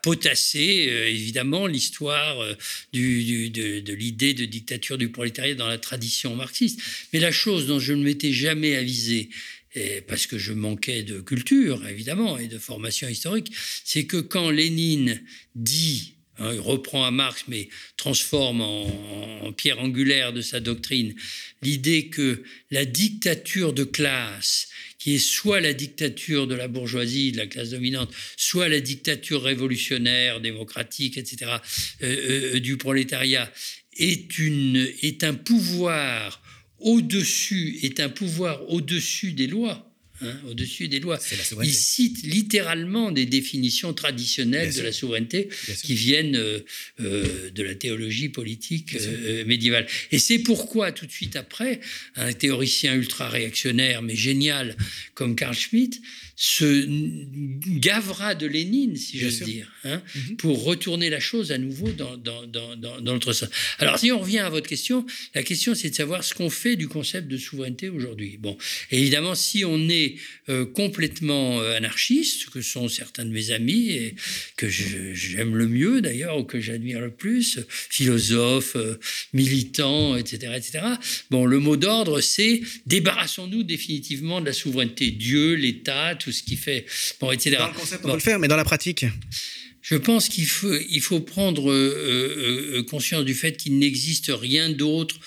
[0.02, 2.54] potassé, euh, évidemment, l'histoire euh,
[2.92, 6.80] du, de, de l'idée de dictature du prolétariat dans la tradition marxiste.
[7.12, 9.30] Mais la chose dont je ne m'étais jamais avisé,
[9.74, 13.52] et parce que je manquais de culture, évidemment, et de formation historique,
[13.84, 15.20] c'est que quand Lénine
[15.54, 21.14] dit Hein, il reprend à Marx, mais transforme en, pierre angulaire de sa doctrine
[21.62, 24.68] l'idée que la dictature de classe,
[24.98, 29.42] qui est soit la dictature de la bourgeoisie, de la classe dominante, soit la dictature
[29.42, 31.52] révolutionnaire, démocratique, etc.,
[32.02, 33.52] euh, euh, du prolétariat,
[33.96, 36.42] est, un pouvoir
[36.80, 41.18] au-dessus, est un pouvoir au-dessus des lois Hein, au-dessus des lois.
[41.64, 45.48] Il cite littéralement des définitions traditionnelles de la souveraineté
[45.82, 46.60] qui viennent euh,
[47.00, 49.88] euh, de la théologie politique euh, médiévale.
[50.12, 51.80] Et c'est pourquoi, tout de suite après,
[52.14, 54.76] un théoricien ultra-réactionnaire, mais génial,
[55.14, 56.00] comme Carl Schmitt,
[56.36, 56.86] se
[57.78, 60.36] gavera de Lénine, si j'ose dire, hein, mhm.
[60.36, 63.48] pour retourner la chose à nouveau dans, dans, dans, dans, notre sens.
[63.78, 66.74] Alors, si on revient à votre question, la question, c'est de savoir ce qu'on fait
[66.74, 68.36] du concept de souveraineté aujourd'hui.
[68.38, 68.56] Bon,
[68.90, 70.16] évidemment, si on est
[70.48, 74.16] euh, complètement euh, anarchiste, ce que sont certains de mes amis, et
[74.56, 78.98] que j'aime le mieux d'ailleurs, ou que j'admire le plus, philosophes, euh,
[79.32, 80.84] militants, etc., etc.,
[81.30, 85.12] bon, le mot d'ordre, c'est débarrassons-nous définitivement de la souveraineté.
[85.12, 86.86] Dieu, l'État, tout ce qui fait.
[87.20, 87.56] Bon, etc.
[87.58, 89.04] Dans le concept, on peut le faire, mais dans la pratique
[89.84, 94.32] je pense qu'il faut, il faut prendre euh, euh, euh, conscience du fait qu'il n'existe
[94.34, 95.20] rien d'autre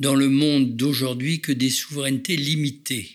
[0.00, 3.10] dans le monde d'aujourd'hui que des souverainetés limitées.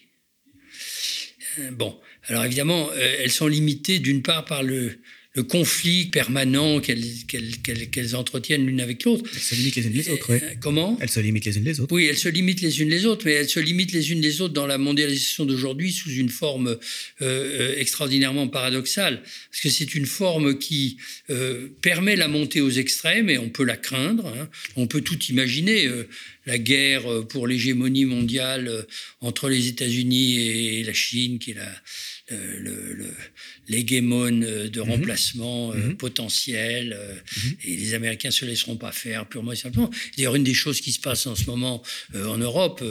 [1.74, 5.00] Bon, alors évidemment, elles sont limitées d'une part par le,
[5.38, 9.23] le conflit permanent qu'elles entretiennent l'une avec l'autre.
[9.32, 10.39] Elles se limitent les unes les autres, oui.
[10.41, 10.97] Euh, comment?
[11.00, 11.93] Elles se limitent les unes les autres.
[11.93, 14.41] Oui, elles se limitent les unes les autres, mais elles se limitent les unes les
[14.41, 16.76] autres dans la mondialisation d'aujourd'hui sous une forme euh,
[17.21, 19.21] euh, extraordinairement paradoxale.
[19.52, 20.97] Parce que c'est une forme qui
[21.82, 24.26] permet la montée aux extrêmes, et on peut la craindre.
[24.26, 24.50] Hein.
[24.76, 25.88] On peut tout imaginer.
[26.48, 28.88] La guerre pour l'hégémonie mondiale
[29.22, 31.70] entre les États-Unis et la Chine, qui est la,
[33.68, 34.92] l'hégémone euh, de mhm.
[34.92, 35.98] remplacement euh, mhm.
[35.98, 37.56] potentiel, euh, mhm.
[37.66, 39.90] et les Américains se laisseront pas faire purement et simplement.
[40.18, 41.82] D'ailleurs, une des choses qui se passe en ce moment
[42.16, 42.84] en Europe,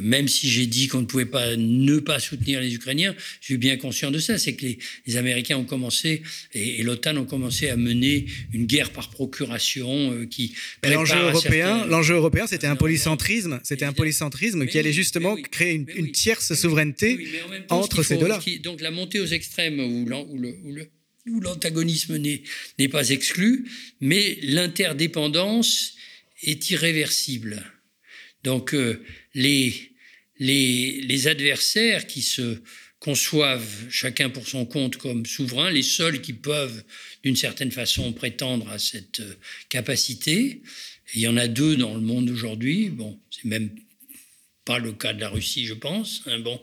[0.00, 3.56] même si j'ai dit qu'on ne pouvait pas ne pas soutenir les Ukrainiens, je suis
[3.56, 4.66] bien conscient de ça, c'est que
[5.06, 6.22] les, Américains ont commencé
[6.54, 12.46] et, l'OTAN ont commencé à mener une guerre par procuration qui l'enjeu européen, l'enjeu européen,
[12.46, 17.28] c'était un polycentrisme, c'était un polycentrisme qui allait justement créer une, tierce souveraineté
[17.70, 18.40] entre ces deux-là.
[18.62, 23.68] Donc la montée aux extrêmes où l'antagonisme n'est pas exclu,
[24.00, 25.94] mais l'interdépendance
[26.42, 27.62] est irréversible.
[28.42, 29.00] Donc euh,
[29.34, 29.92] les,
[30.38, 32.60] les, adversaires qui se
[32.98, 36.82] conçoivent chacun pour son compte comme souverains, les seuls qui peuvent
[37.22, 39.34] d'une certaine façon prétendre à cette euh,
[41.14, 43.70] il y en a deux dans le monde aujourd'hui, bon, c'est même
[44.64, 46.60] pas le cas de la Russie, je pense, hein, bon,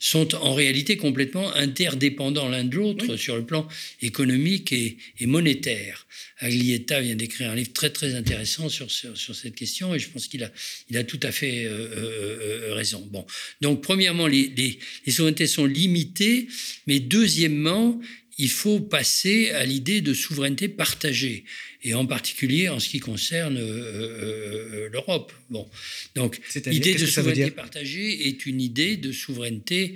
[0.00, 3.66] sont en réalité complètement interdépendants l'un de l'autre sur le plan
[4.02, 6.06] économique et, monétaire.
[6.40, 10.28] Aglietta vient d'écrire un livre très très intéressant sur, sur, cette question et je pense
[10.28, 10.52] qu'il a,
[10.90, 13.06] il a tout à fait euh, euh, euh, raison.
[13.10, 13.24] Bon,
[13.62, 16.48] donc premièrement, les, les, les souverainetés sont limitées,
[16.86, 17.98] mais deuxièmement,
[18.38, 21.44] il faut passer à l'idée de souveraineté partagée,
[21.82, 25.32] et en particulier en ce qui concerne euh, euh, euh, l'Europe.
[25.50, 25.68] Bon,
[26.14, 29.94] donc l'idée de souveraineté partagée est une idée de souveraineté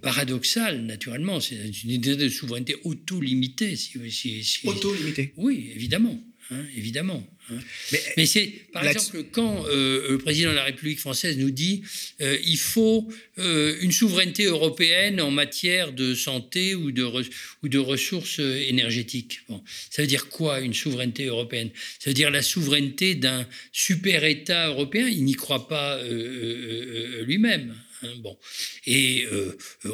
[0.00, 1.40] paradoxale, naturellement.
[1.40, 3.76] C'est une idée de souveraineté auto-limitée.
[3.76, 5.32] Si, si, auto-limitée.
[5.36, 7.26] Oui, évidemment, hein, évidemment.
[7.50, 7.58] Hein.
[8.16, 11.82] Mais, c'est, par exemple, quand euh, le président de la République française nous dit
[12.20, 17.04] euh, il faut euh, une souveraineté européenne en matière de santé ou de,
[17.62, 19.40] ou de ressources énergétiques.
[19.48, 21.70] Bon, ça veut dire quoi une souveraineté européenne?
[22.00, 25.08] Ça veut dire la souveraineté d'un super-État européen?
[25.08, 26.00] Il n'y croit pas
[27.22, 27.74] lui-même.
[28.02, 28.36] Hein, bon.
[28.86, 29.26] Et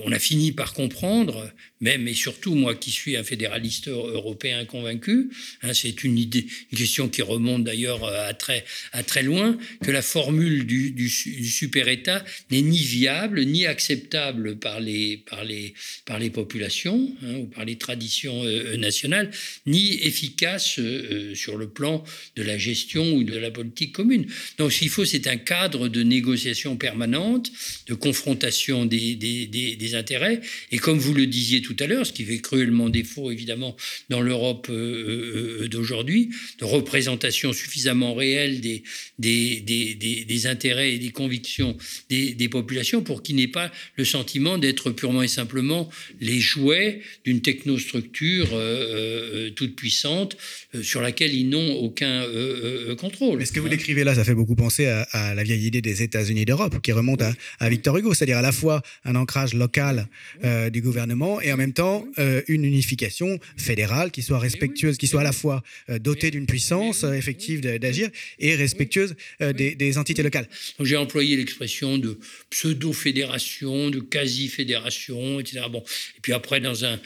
[0.05, 1.51] on a fini par comprendre,
[1.83, 5.31] même et surtout moi qui suis un fédéraliste européen convaincu,
[5.63, 9.59] hein, c'est une idée, une question qui remonte d'ailleurs euh, à très, à très loin,
[9.85, 16.19] que la formule du, super-État n'est ni viable ni acceptable par les, par les, par
[16.19, 19.31] les populations hein, ou par les traditions euh, nationales,
[19.67, 22.05] ni efficace euh, sur le plan
[22.37, 24.27] de la gestion ou de la politique commune.
[24.59, 27.51] Donc ce qu'il faut, c'est un cadre de négociation permanente,
[27.89, 30.41] de confrontation des intérêts,
[30.71, 33.77] et comme vous le disiez tout tout à l'heure, ce qui fait cruellement défaut évidemment
[34.09, 38.83] dans l'Europe euh, euh, d'aujourd'hui, de représentation suffisamment réelle des,
[39.19, 41.77] des, des, des, intérêts et des convictions
[42.09, 45.89] des, populations pour qu'il n'ait pas le sentiment d'être purement et simplement
[46.21, 50.37] les jouets d'une technostructure euh, toute puissante
[50.83, 52.25] sur laquelle ils n'ont aucun
[52.99, 53.39] contrôle.
[53.39, 56.03] Mais ce que vous décrivez là, ça fait beaucoup penser à, la vieille idée des
[56.03, 60.09] États-Unis d'Europe qui remonte à, à, Victor Hugo, c'est-à-dire à la fois un ancrage local
[60.73, 65.21] du gouvernement et en même temps euh, une unification fédérale qui soit respectueuse, qui soit
[65.21, 70.49] à la fois euh, dotée d'une puissance euh, effective d'agir et respectueuse des, entités locales.
[70.81, 72.19] J'ai employé l'expression de
[72.51, 75.67] pseudo-fédération, de quasi-fédération, etc.
[75.71, 75.81] Bon.
[76.17, 76.99] Et puis après, dans un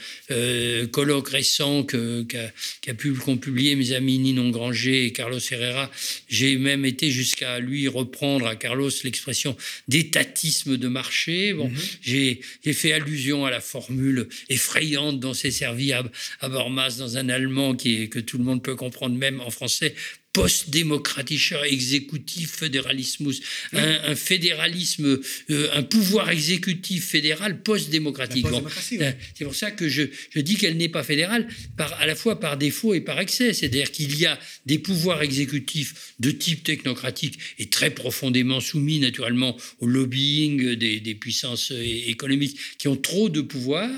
[0.91, 5.91] colloque récent qu'a qu pu publier mes amis Ninon Granger et Carlos Herrera,
[6.29, 9.55] j'ai même été jusqu'à lui reprendre à Carlos l'expression
[9.87, 11.53] d'étatisme de marché.
[11.53, 12.39] Bon, mm-hmm.
[12.63, 16.03] j'ai fait allusion à la formule effrayante dont s'est servi à,
[16.41, 19.95] Bormas dans un allemand qui que tout le monde peut comprendre même en français
[20.37, 23.41] post-démocratischer exécutif fédéralismus,
[23.73, 25.19] un, fédéralisme,
[25.49, 28.45] euh, un pouvoir exécutif fédéral post-démocratique.
[28.45, 32.15] Euh, c'est pour ça que je, je dis qu'elle n'est pas fédérale, par, à la
[32.15, 33.53] fois par défaut et par excès.
[33.53, 39.57] C'est-à-dire qu'il y a des pouvoirs exécutifs de type technocratique et très profondément soumis naturellement
[39.79, 43.89] au lobbying des, des puissances euh, économiques qui ont trop de pouvoir,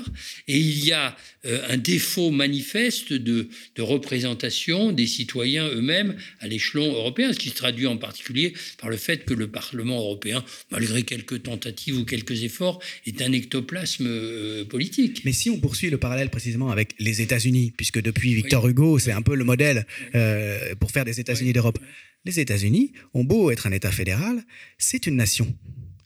[0.48, 6.92] et il y a un défaut manifeste de, de représentation des citoyens eux-mêmes à l'échelon
[6.92, 11.02] européen, ce qui se traduit en particulier par le fait que le Parlement européen, malgré
[11.02, 15.22] quelques tentatives ou quelques efforts, est un ectoplasme euh, politique.
[15.24, 19.12] Mais si on poursuit le parallèle précisément avec les États-Unis, puisque depuis Victor Hugo, c'est
[19.12, 21.78] un peu le modèle euh, pour faire des États-Unis d'Europe,
[22.24, 24.44] les États-Unis ont beau être un État fédéral,
[24.78, 25.54] c'est une nation.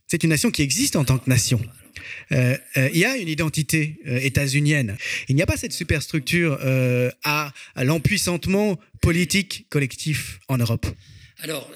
[0.06, 1.60] C'est une nation qui existe en tant que nation.
[2.32, 4.96] Euh, euh, il y a une identité euh, états-unienne.
[5.28, 6.58] Il n'y a pas cette superstructure
[7.22, 10.86] à, à l'empuissantement politique collectif en Europe.
[11.40, 11.70] Alors,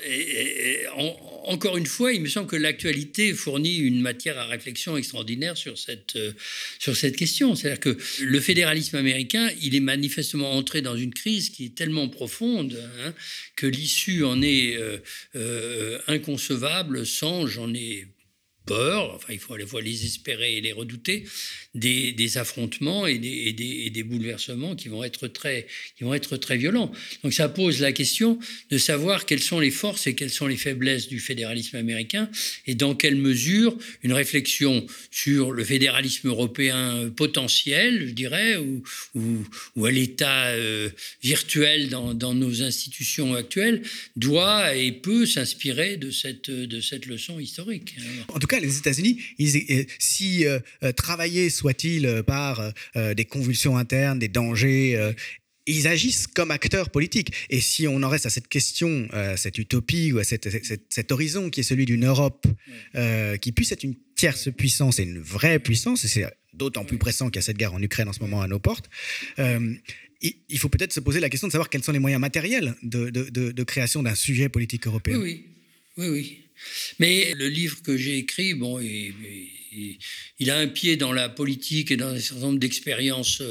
[1.44, 5.76] encore une fois, il me semble que l'actualité fournit une matière à réflexion extraordinaire sur
[5.76, 6.16] cette,
[6.78, 7.54] sur cette question.
[7.54, 12.09] C'est-à-dire que le fédéralisme américain, il est manifestement entré dans une crise qui est tellement
[12.09, 13.12] profonde hein,
[13.57, 14.78] que l'issue en est
[16.07, 18.07] inconcevable sans, j'en ai
[18.68, 21.24] peur, enfin il faut à la fois les espérer et les redouter,
[21.74, 26.92] des, affrontements et des, bouleversements qui vont, être très, qui vont être très violents.
[27.24, 28.38] Donc ça pose la question
[28.70, 32.31] de savoir quelles sont les forces et quelles sont les faiblesses du fédéralisme américain
[32.66, 38.57] et dans quelle mesure une réflexion sur le fédéralisme européen potentiel, je dirais,
[39.14, 40.90] ou, à l'état euh,
[41.22, 43.83] virtuel dans, nos institutions actuelles,
[44.16, 47.94] doit et peut s'inspirer de cette, de cette leçon historique.
[48.28, 50.61] En tout cas, les États-Unis, euh, si euh,
[50.97, 55.12] travailler soit-il euh, par euh, des convulsions internes, des dangers euh,
[55.71, 57.31] ils agissent comme acteurs politiques.
[57.51, 60.87] Et si on en reste à cette question, à cette utopie ou à cette, cette,
[60.88, 62.47] cet horizon qui est celui d'une Europe
[62.94, 66.97] euh, qui puisse être une tierce puissance et une vraie puissance, et c'est d'autant plus
[66.97, 68.88] pressant qu'il y a cette guerre en Ukraine en ce moment à nos portes,
[69.38, 69.75] euh,
[70.23, 73.11] il faut peut-être se poser la question de savoir quels sont les moyens matériels de,
[73.11, 75.18] de, de, de création d'un sujet politique européen.
[75.18, 75.44] Oui,
[75.99, 76.09] oui, oui.
[76.09, 76.47] oui.
[76.99, 81.97] Mais le livre que j'ai écrit, bon, il, a un pied dans la politique et
[81.97, 83.42] dans un certain nombre d'expériences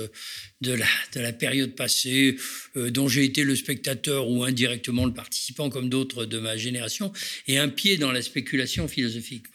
[0.62, 2.38] de la, de la période passée,
[2.76, 7.14] euh, dont j'ai été le spectateur ou indirectement le participant, comme d'autres de ma génération,
[7.48, 9.46] et un pied dans la spéculation philosophique.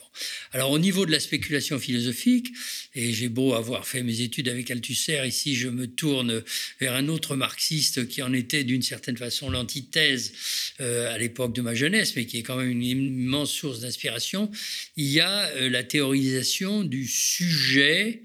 [0.52, 2.48] Alors au niveau de la spéculation philosophique,
[2.94, 6.42] et j'ai beau avoir fait mes études avec Althusser, ici je me tourne
[6.80, 10.32] vers un autre marxiste qui en était d'une certaine façon l'antithèse
[10.80, 14.50] euh, à l'époque de ma jeunesse, mais qui est quand même une immense source d'inspiration.
[14.96, 18.22] Il y a euh, la théorisation du sujet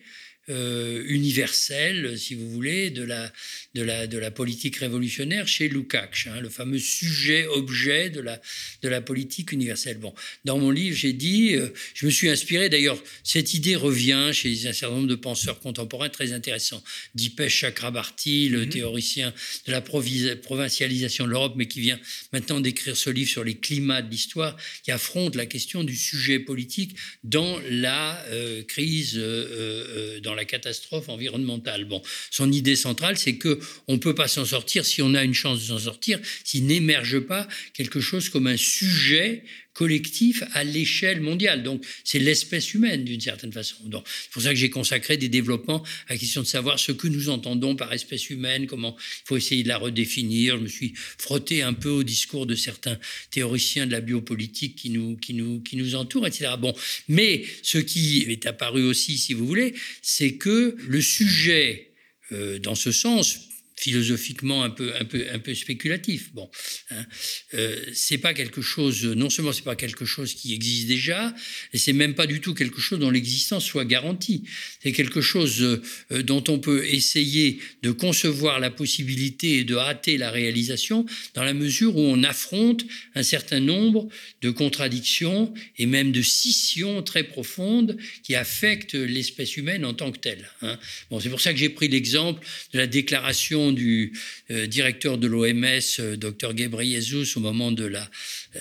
[0.49, 3.33] euh, universel, si vous voulez, de la,
[3.77, 8.41] de la, de la politique révolutionnaire chez Lukács, hein, le fameux sujet-objet de la,
[8.81, 9.99] de la politique universelle.
[9.99, 14.31] Bon, dans mon livre, j'ai dit, euh, je me suis inspiré, d'ailleurs, cette idée revient
[14.33, 16.83] chez un certain nombre de penseurs contemporains très intéressants.
[17.13, 18.69] Dipesh Chakrabarti, le mmh.
[18.69, 19.33] théoricien
[19.67, 21.99] de la provincialisation de l'Europe, mais qui vient
[22.33, 26.39] maintenant d'écrire ce livre sur les climats de l'histoire, qui affronte la question du sujet
[26.39, 31.85] politique dans la euh, crise, euh, dans la catastrophe environnementale.
[31.85, 35.23] Bon, son idée centrale, c'est que on ne peut pas s'en sortir si on a
[35.23, 39.43] une chance de s'en sortir, s'il n'émerge pas quelque chose comme un sujet
[39.77, 41.61] collectif à l'échelle mondiale.
[41.61, 43.75] Donc, c'est l'espèce humaine, d'une certaine façon.
[43.83, 47.07] C'est pour ça que j'ai consacré des développements à la question de savoir ce que
[47.07, 50.57] nous entendons par espèce humaine, comment il faut essayer de la redéfinir.
[50.57, 52.97] Je me suis frotté un peu au discours de certains
[53.29, 56.53] théoriciens de la biopolitique qui nous, qui nous, qui nous entourent, etc.
[56.59, 56.73] Bon,
[57.07, 61.91] mais ce qui est apparu aussi, si vous voulez, c'est que le sujet,
[62.31, 63.46] euh, dans ce sens,
[63.77, 66.33] philosophiquement un peu, un peu, un peu spéculatif.
[66.33, 66.49] Bon,
[66.89, 67.05] hein,
[67.53, 71.33] euh, c'est pas quelque chose, non seulement c'est pas quelque chose qui existe déjà,
[71.73, 74.43] et c'est même pas du tout quelque chose dont l'existence soit garantie.
[74.81, 80.17] C'est quelque chose euh, dont on peut essayer de concevoir la possibilité et de hâter
[80.17, 84.09] la réalisation dans la mesure où on affronte un certain nombre
[84.41, 90.17] de contradictions et même de scissions très profondes qui affectent l'espèce humaine en tant que
[90.17, 90.49] telle.
[90.63, 90.79] Hein.
[91.11, 94.13] Bon, c'est pour ça que j'ai pris l'exemple de la déclaration du
[94.51, 95.65] euh, directeur de l'OMS,
[95.99, 98.09] euh, Dr Ghebreyesus, au moment de la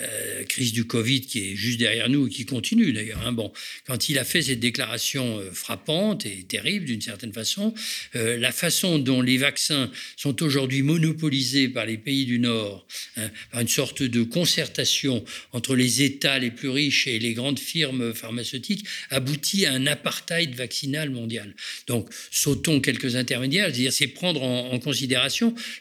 [0.00, 3.24] euh, crise du Covid qui est juste derrière nous et qui continue d'ailleurs.
[3.26, 3.52] Hein, bon,
[3.86, 7.74] quand il a fait cette déclaration frappante et terrible d'une certaine façon,
[8.14, 13.60] la façon dont les vaccins sont aujourd'hui monopolisés par les pays du Nord, hein, par
[13.60, 18.84] une sorte de concertation entre les États les plus riches et les grandes firmes pharmaceutiques,
[19.10, 21.54] aboutit à un apartheid vaccinal mondial.
[21.86, 24.95] Donc, sautons quelques intermédiaires, c'est prendre en, en considération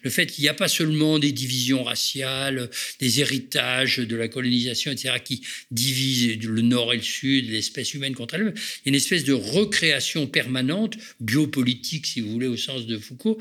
[0.04, 4.91] le fait qu'il n'y a pas seulement des divisions raciales, des héritages de la colonisation,
[4.91, 8.54] etc., qui divise le nord et le sud, l'espèce humaine contre elle-même.
[8.56, 12.97] Il y a une espèce de recréation permanente, biopolitique, si vous voulez, au sens de
[12.97, 13.38] Foucault,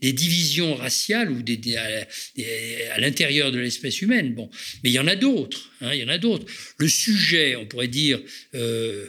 [0.00, 2.06] des divisions raciales ou des, des, à,
[2.94, 4.34] à l'intérieur de l'espèce humaine.
[4.34, 4.50] Bon,
[4.82, 5.70] mais il y en a d'autres.
[5.80, 6.46] Hein, il y en a d'autres.
[6.78, 8.20] Le sujet, on pourrait dire.
[8.54, 9.08] Euh,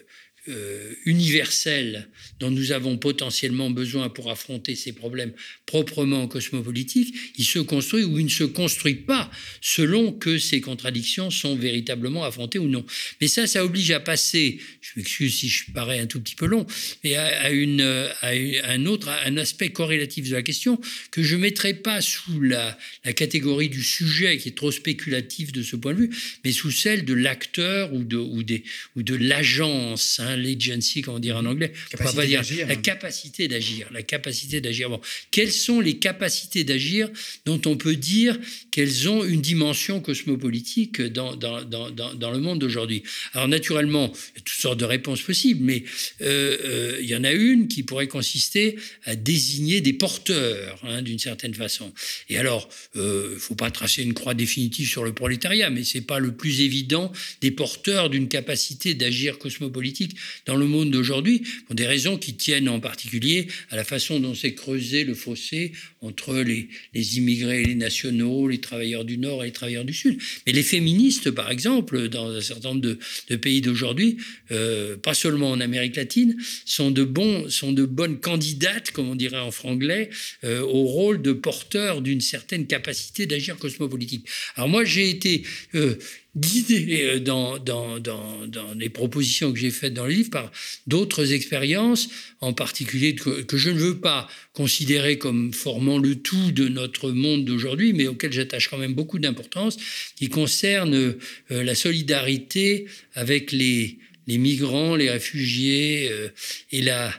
[0.49, 2.07] euh, universel
[2.39, 5.31] dont nous avons potentiellement besoin pour affronter ces problèmes
[5.65, 9.29] proprement cosmopolitiques, il se construit ou il ne se construit pas
[9.61, 12.85] selon que ces contradictions sont véritablement affrontées ou non.
[13.21, 16.45] Mais ça, ça oblige à passer, je m'excuse si je parais un tout petit peu
[16.45, 16.65] long,
[17.03, 20.79] mais à, à, un autre, un aspect corrélatif de la question
[21.11, 22.77] que je ne mettrai pas sous la,
[23.15, 26.09] catégorie du sujet qui est trop spéculatif de ce point de vue,
[26.43, 30.19] mais sous celle de l'acteur ou de l'agence.
[30.19, 32.67] Hein, intelligence, comme on dit en anglais, Capacité pas dire d'agir.
[32.67, 34.89] la capacité d'agir, la capacité d'agir.
[34.89, 37.09] Bon, quelles sont les capacités d'agir
[37.45, 38.37] dont on peut dire
[38.71, 43.03] qu'elles ont une dimension cosmopolitique dans, dans, dans, dans, dans le monde d'aujourd'hui?
[43.33, 45.83] Alors naturellement, il y a toutes sortes de réponses possibles, mais
[46.21, 51.01] euh, euh, il y en a une qui pourrait consister à désigner des porteurs, hein,
[51.01, 51.91] d'une certaine façon.
[52.29, 55.83] Et alors, il euh, ne faut pas tracer une croix définitive sur le prolétariat, mais
[55.83, 61.43] c'est pas le plus évident des porteurs d'une capacité d'agir cosmopolitique dans le monde d'aujourd'hui,
[61.67, 65.71] pour des raisons qui tiennent en particulier à la façon dont s'est creusé le fossé
[66.01, 69.93] entre les, les immigrés et les nationaux, les travailleurs du Nord et les travailleurs du
[69.93, 70.19] Sud.
[70.45, 74.17] Mais les féministes, par exemple, dans un certain nombre de, pays d'aujourd'hui,
[74.51, 79.15] euh, pas seulement en Amérique latine, sont de, bons, sont de bonnes candidates, comme on
[79.15, 80.09] dirait en franglais,
[80.43, 84.25] euh, au rôle de porteur d'une certaine capacité d'agir cosmopolitique.
[84.55, 85.43] Alors moi, j'ai été
[85.75, 85.95] euh,
[86.39, 90.51] guidé euh, dans, dans, dans, dans, les propositions que j'ai faites dans le livre par
[90.87, 92.09] d'autres expériences,
[92.41, 97.45] en particulier que, je ne veux pas considérer comme formant le tout de notre monde
[97.45, 99.77] d'aujourd'hui, mais auquel j'attache quand même beaucoup d'importance,
[100.15, 101.15] qui concerne euh,
[101.49, 106.29] la solidarité avec les, les migrants, les réfugiés euh,
[106.71, 107.13] et la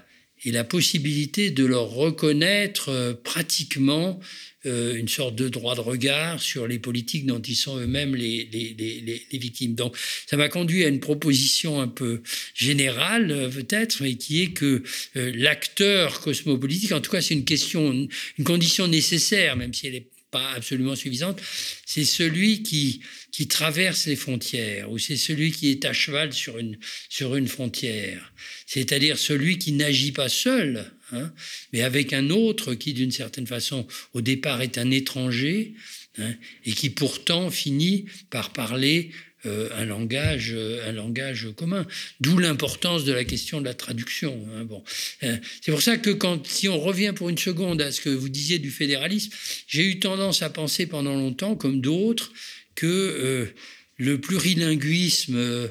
[0.44, 4.20] et la possibilité de leur reconnaître euh, pratiquement
[4.66, 8.46] euh, une sorte de droit de regard sur les politiques dont ils sont eux-mêmes les,
[9.32, 9.74] victimes.
[9.74, 9.96] Donc
[10.26, 12.20] ça m'a conduit à une proposition un peu
[12.54, 14.82] générale euh, peut-être, mais qui est que
[15.16, 17.90] euh, l'acteur cosmopolitique, en tout cas c'est une question,
[18.38, 21.40] une condition nécessaire, même si elle est pas absolument suffisante,
[21.86, 23.00] c'est celui qui,
[23.32, 27.48] qui traverse les frontières, ou c'est celui qui est à cheval sur une, sur une
[27.48, 28.32] frontière,
[28.66, 31.32] c'est-à-dire celui qui n'agit pas seul, hein,
[31.72, 35.74] mais avec un autre qui, d'une certaine façon, au départ est un étranger,
[36.18, 36.32] hein,
[36.64, 39.10] et qui pourtant finit par parler
[39.46, 41.86] euh, un, langage, euh, un langage commun.
[42.20, 44.38] D'où l'importance de la question de la traduction.
[44.52, 44.84] Hein, bon.
[45.22, 48.10] Euh, c'est pour ça que quand, si on revient pour une seconde à ce que
[48.10, 49.32] vous disiez du fédéralisme,
[49.66, 52.32] j'ai eu tendance à penser pendant longtemps, comme d'autres,
[52.74, 53.50] que
[54.00, 55.68] le plurilinguisme euh,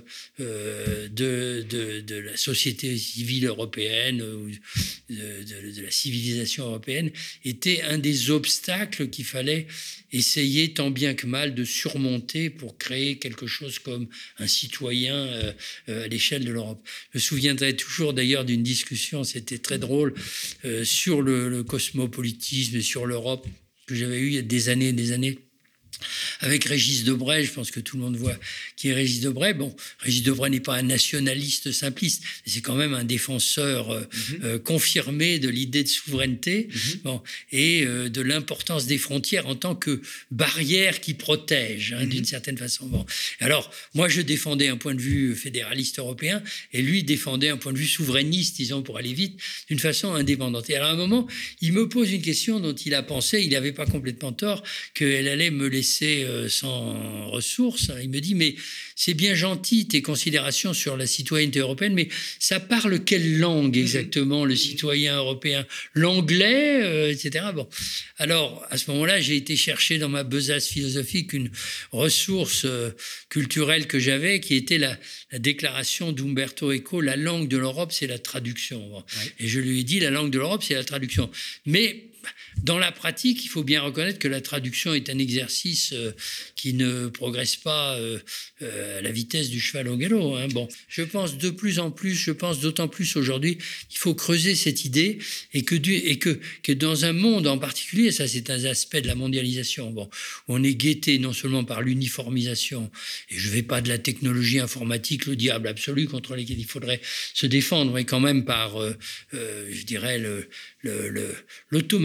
[1.09, 4.19] de, de, la société civile européenne
[5.09, 7.09] de, de, la civilisation européenne
[7.43, 9.65] était un des obstacles qu'il fallait
[10.11, 16.05] essayer tant bien que mal de surmonter pour créer quelque chose comme un citoyen euh,
[16.05, 16.87] à l'échelle de l'Europe.
[17.13, 20.13] Je me souviendrai toujours d'ailleurs d'une discussion, c'était très drôle,
[20.65, 23.47] euh, sur le, le cosmopolitisme et sur l'Europe
[23.87, 25.39] que j'avais eu il y a des années et des années
[26.41, 28.37] avec Régis Debray, je pense que tout le monde voit
[28.75, 29.53] qui est Régis Debray.
[29.53, 34.05] Bon, Régis Debray n'est pas un nationaliste simpliste, c'est quand même un défenseur euh, mm
[34.05, 34.43] -hmm.
[34.45, 37.01] euh, confirmé de l'idée de souveraineté mm -hmm.
[37.03, 37.21] bon,
[37.51, 42.09] et euh, de l'importance des frontières en tant que barrière qui protège, hein, mm -hmm.
[42.13, 42.83] d'une certaine façon.
[42.87, 43.05] Bon.
[43.39, 43.65] Alors,
[43.97, 46.37] moi, je défendais un point de vue fédéraliste européen,
[46.75, 49.35] et lui défendait un point de vue souverainiste, disons, pour aller vite,
[49.69, 50.65] d'une façon indépendante.
[50.69, 51.23] Et alors, à un moment,
[51.65, 54.59] il me pose une question dont il a pensé, il n'avait pas complètement tort,
[54.95, 57.91] qu'elle allait me laisser sans ressources.
[58.01, 58.55] Il me dit, mais
[58.95, 64.45] c'est bien gentil tes considérations sur la citoyenneté européenne, mais ça parle quelle langue exactement
[64.45, 65.65] le citoyen européen?
[65.93, 67.45] L'anglais, euh, etc.
[67.53, 67.67] Bon,
[68.17, 71.49] alors à ce moment-là, j'ai été chercher dans ma besace philosophique une
[71.91, 72.91] ressource euh,
[73.29, 74.97] culturelle que j'avais, qui était la,
[75.31, 78.95] la déclaration d'Umberto Eco la langue de l'Europe, c'est la traduction.
[78.95, 79.03] Ouais.
[79.39, 81.29] Et je lui ai dit, la langue de l'Europe, c'est la traduction.
[81.65, 82.08] Mais
[82.63, 86.11] dans la pratique, il faut bien reconnaître que la traduction est un exercice euh,
[86.55, 88.19] qui ne progresse pas euh,
[88.61, 90.35] euh, à la vitesse du cheval au galop.
[90.35, 90.47] Hein.
[90.49, 94.55] Bon, je pense de plus en plus, je pense d'autant plus aujourd'hui, qu'il faut creuser
[94.55, 95.19] cette idée
[95.53, 100.09] et que, dans un monde en particulier, ça c'est un aspect de la mondialisation, bon,
[100.47, 102.91] on est guetté non seulement par l'uniformisation,
[103.29, 106.65] et je ne vais pas de la technologie informatique, le diable absolu contre lequel il
[106.65, 107.01] faudrait
[107.33, 108.77] se défendre, mais quand même par,
[109.31, 110.49] je dirais, le,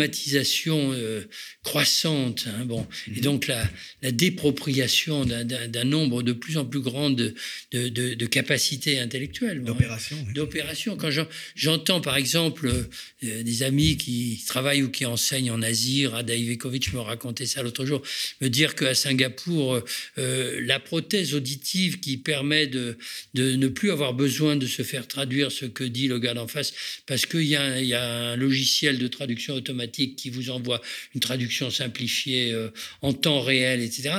[0.05, 1.23] l'automatisation euh,
[1.63, 3.69] croissante, hein, bon, et donc la,
[4.03, 7.35] la dépropriation d'un nombre de plus en plus grand de,
[7.73, 9.63] de, de, de capacités intellectuelles.
[9.63, 10.17] D'opérations.
[10.17, 10.35] Hein, oui.
[10.35, 10.97] D'opérations.
[10.97, 11.11] Quand
[11.55, 16.93] j'entends, par exemple, euh, des amis qui travaillent ou qui enseignent en Asie, Rada Ivekovic
[16.93, 18.03] me racontait ça l'autre jour,
[18.41, 19.81] me dire qu'à Singapour,
[20.19, 22.99] euh, la prothèse auditive qui permet de,
[23.35, 26.49] de ne plus avoir besoin de se faire traduire ce que dit le gars d'en
[26.49, 26.73] face,
[27.07, 30.81] parce qu'il y a un logiciel de traduction automatique qui vous envoie
[31.15, 32.71] une traduction simplifiée euh,
[33.03, 34.11] en temps réel, etc.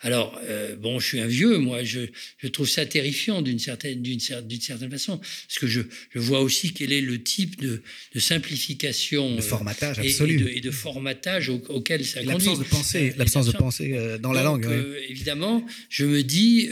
[0.00, 2.00] Alors, euh, bon, je suis un vieux, moi, je,
[2.38, 5.82] je trouve ça terrifiant d'une certaine, d'une certaine façon, parce que je,
[6.14, 7.82] je, vois aussi quel est le type de,
[8.14, 9.36] de simplification.
[9.36, 10.34] De formatage euh, absolu.
[10.34, 12.32] Et de, et de formatage au, auquel ça conduit.
[12.32, 14.68] L'absence de pensée, l'absence de pensée dans Donc, la langue.
[15.08, 16.68] évidemment, je me dis,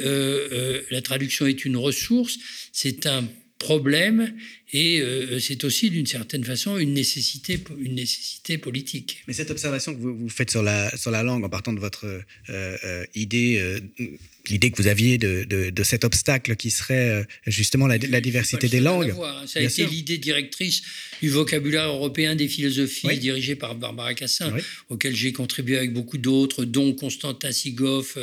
[0.91, 2.39] la traduction est une ressource,
[2.73, 3.29] c'est un
[3.59, 4.35] problème
[4.73, 9.23] et euh, c'est aussi d'une certaine façon une nécessité, une nécessité politique.
[9.29, 11.79] Mais cette observation que vous, vous faites sur la, sur la langue en partant de
[11.79, 13.81] votre euh, euh, idée,
[14.49, 18.81] l'idée que vous aviez de, de, cet obstacle qui serait justement la, la diversité des
[18.81, 19.15] langues.
[19.23, 19.47] Hein.
[19.47, 20.83] Ça a été l'idée directrice
[21.23, 24.53] du vocabulaire européen des philosophies dirigée par Barbara Cassin,
[24.89, 28.17] auquel j'ai contribué avec beaucoup d'autres, dont Konstantin Sigov,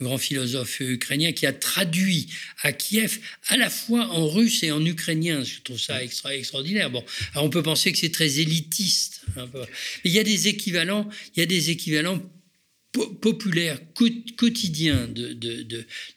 [0.00, 2.28] grand philosophe ukrainien, qui a traduit
[2.62, 3.18] à Kiev
[3.48, 5.42] à la fois en russe et en ukrainien.
[5.42, 6.90] Je trouve extra, extraordinaire.
[6.90, 9.44] Bon, on peut penser que c'est très élitiste, mais
[10.04, 12.20] il y a des équivalents, il y a des équivalents
[13.04, 13.78] populaires,
[14.36, 15.62] quotidiens de, de,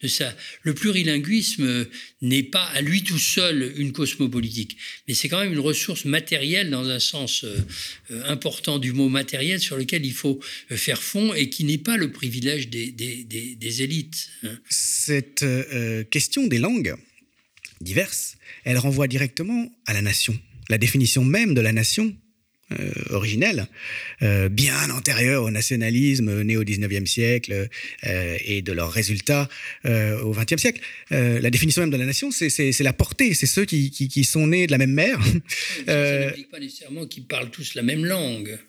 [0.01, 0.34] de, ça.
[0.63, 1.88] Le plurilinguisme
[2.22, 6.70] n'est pas à lui tout seul une cosmopolitique, mais c'est quand même une ressource matérielle
[6.70, 7.57] dans un sens euh,
[8.11, 10.39] euh, important du mot matériel sur lequel il faut
[10.72, 14.30] euh, faire fond et qui n'est pas le privilège des, des, des, élites.
[14.43, 14.57] Hein.
[14.70, 15.45] Cette
[16.09, 16.95] question des langues
[17.82, 20.38] diverses, elle renvoie directement à la nation,
[20.69, 22.15] la définition même de la nation
[22.71, 23.65] euh, originelle,
[24.21, 27.67] euh, bien antérieure au nationalisme né au XIXe siècle
[28.05, 29.49] euh, et de leurs résultats
[29.86, 30.82] au XXe siècle.
[31.09, 34.67] la définition même de la nation, c'est la portée, c'est ceux qui, qui, sont nés
[34.67, 35.19] de la même mère.
[35.88, 38.59] Ça n'implique pas nécessairement qu'ils parlent tous la même langue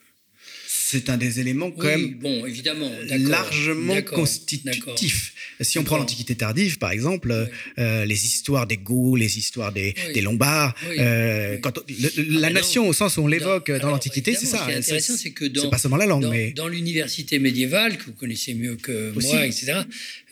[0.91, 5.33] c'est un des éléments quand même bon, évidemment, largement constitutif.
[5.61, 9.95] Si on prend l'Antiquité tardive, par exemple, euh, les histoires des Gauls, les histoires des,
[10.15, 11.79] des Lombards, euh, quand
[12.17, 14.67] la ah, nation au sens où on l'évoque dans l'Antiquité, c'est ça.
[14.67, 16.51] Ce intéressant, c'est que dans, pas seulement la langue, dans, mais...
[16.51, 19.83] dans l'université médiévale, que vous connaissez mieux que moi, etc.,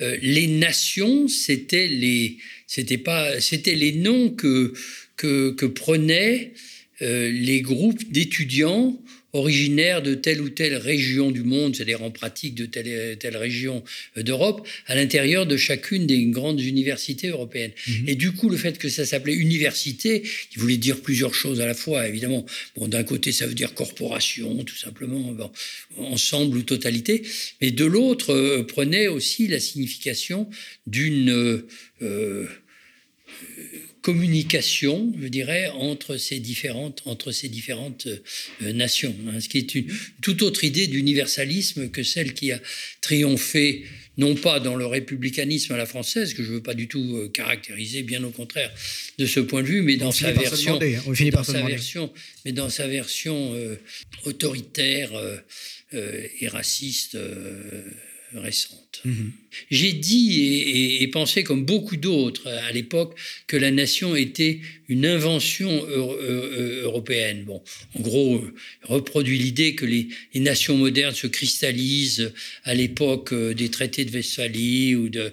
[0.00, 4.72] euh, les nations, c'était les, c'était pas, c'était les noms que,
[5.16, 6.52] que, que prenaient
[7.00, 8.98] les groupes d'étudiants
[9.32, 13.84] originaires de telle ou telle région du monde, c'est-à-dire en pratique de telle, telle région
[14.16, 17.72] euh, d'Europe, à l'intérieur de chacune des grandes universités européennes.
[17.86, 18.08] Mhm.
[18.08, 21.66] Et du coup, le fait que ça s'appelait université, qui voulait dire plusieurs choses à
[21.66, 22.46] la fois, évidemment.
[22.76, 25.36] Bon, d'un côté, ça veut dire corporation, tout simplement,
[25.96, 27.22] ensemble ou totalité,
[27.60, 30.48] mais de l'autre, euh, prenait aussi la signification
[30.86, 31.62] d'une...
[32.02, 32.48] Euh,
[34.02, 38.06] communication, je dirais, entre ces différentes, entre ces différentes
[38.62, 39.14] euh, nations.
[39.28, 39.86] Hein, ce qui est une
[40.20, 42.60] toute autre idée d'universalisme que celle qui a
[43.00, 43.84] triomphé
[44.16, 47.16] non pas dans le républicanisme à la française, que je ne veux pas du tout
[47.16, 48.72] euh, caractériser, bien au contraire,
[49.18, 52.12] de ce point de vue, mais dans sa version, dans sa version,
[52.44, 53.76] mais dans sa version euh,
[54.24, 55.10] autoritaire
[55.92, 57.16] et raciste
[58.34, 59.00] récente.
[59.04, 59.32] Mhm.
[59.70, 63.14] J'ai dit et, pensé, comme beaucoup d'autres à l'époque,
[63.46, 67.44] que la nation était une invention européenne.
[67.44, 67.62] Bon,
[67.94, 68.42] en gros,
[68.82, 72.32] reproduit l'idée que les, nations modernes se cristallisent
[72.64, 75.30] à l'époque euh, des traités de Westphalie ou de,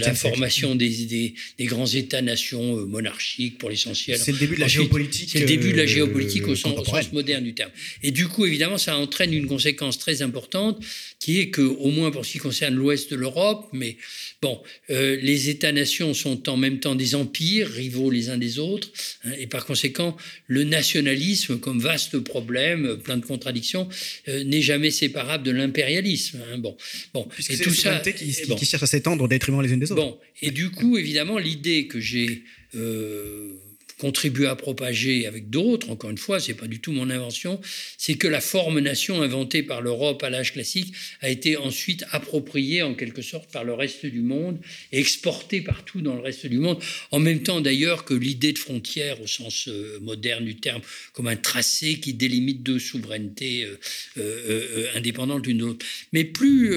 [0.00, 4.18] la formation des, grands États-nations euh, monarchiques pour l'essentiel.
[4.18, 5.28] C'est le début de la géopolitique.
[5.30, 7.70] C'est le début de la euh, géopolitique au, sens, au sens moderne du terme.
[8.02, 10.82] Et du coup, évidemment, ça entraîne une conséquence très importante
[11.18, 13.96] qui est que, au moins pour ce qui concerne l'ouest de l'Europe, mais
[14.42, 18.90] bon, euh, les États-nations sont en même temps des empires, rivaux les uns des autres,
[19.24, 23.88] hein, et par conséquent, le nationalisme, comme vaste problème, plein de contradictions,
[24.28, 26.40] euh, n'est jamais séparable de l'impérialisme.
[26.52, 26.76] Hein, bon,
[27.14, 30.02] bon, et tout ça, qui, qui, cherche à s'étendre au détriment les unes des autres.
[30.02, 32.42] Bon, et du coup, évidemment, l'idée que j'ai
[32.74, 33.54] euh,
[33.98, 37.60] contribué à propager avec d'autres, encore une fois, c'est pas du tout mon invention,
[37.96, 42.82] c'est que la forme nation inventée par l'Europe à l'âge classique a été ensuite appropriée
[42.82, 44.58] en quelque sorte par le reste du monde
[44.92, 46.78] et exportée partout dans le reste du monde,
[47.10, 50.82] en même temps d'ailleurs que l'idée de frontière au sens euh, moderne du terme,
[51.12, 53.78] comme un tracé qui délimite deux souverainetés euh,
[54.18, 55.86] euh, indépendantes l'une de l'autre.
[56.12, 56.70] Mais plus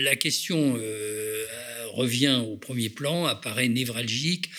[0.00, 0.78] la question
[1.98, 4.50] revient au premier plan, apparaît névralgique,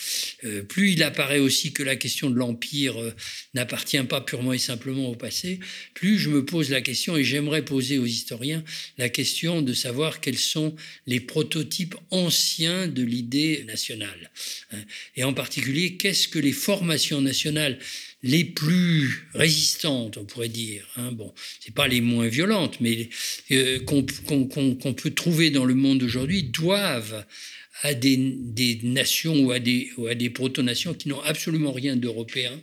[0.44, 3.16] euh, plus il apparaît aussi que la question de l'Empire euh,
[3.54, 5.60] n'appartient pas purement et simplement au passé,
[5.94, 8.64] plus je me pose la question, et j'aimerais poser aux historiens
[8.98, 10.76] la question de savoir quels sont
[11.08, 14.32] les prototypes anciens de l'idée nationale.
[14.72, 14.84] Hein.
[15.16, 17.80] Et en particulier, qu'est-ce que les formations nationales
[18.22, 20.88] les plus résistantes, on pourrait dire.
[20.98, 23.10] Hein, bon, c'est pas les moins violentes, mais
[23.52, 27.26] euh, qu'on peut trouver dans le monde d'aujourd'hui doivent
[27.82, 32.60] à des, nations ou à des, ou à des proto-nations qui n'ont absolument rien d'européen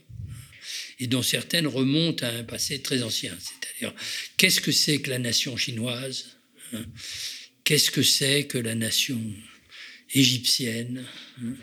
[0.98, 3.34] et dont certaines remontent à un passé très ancien.
[3.38, 3.94] C'est-à-dire,
[4.36, 6.36] qu'est-ce que c'est que la nation chinoise
[6.72, 6.84] hein?
[7.64, 9.20] Qu'est-ce que c'est que la nation
[10.14, 11.04] égyptienne
[11.42, 11.54] hein?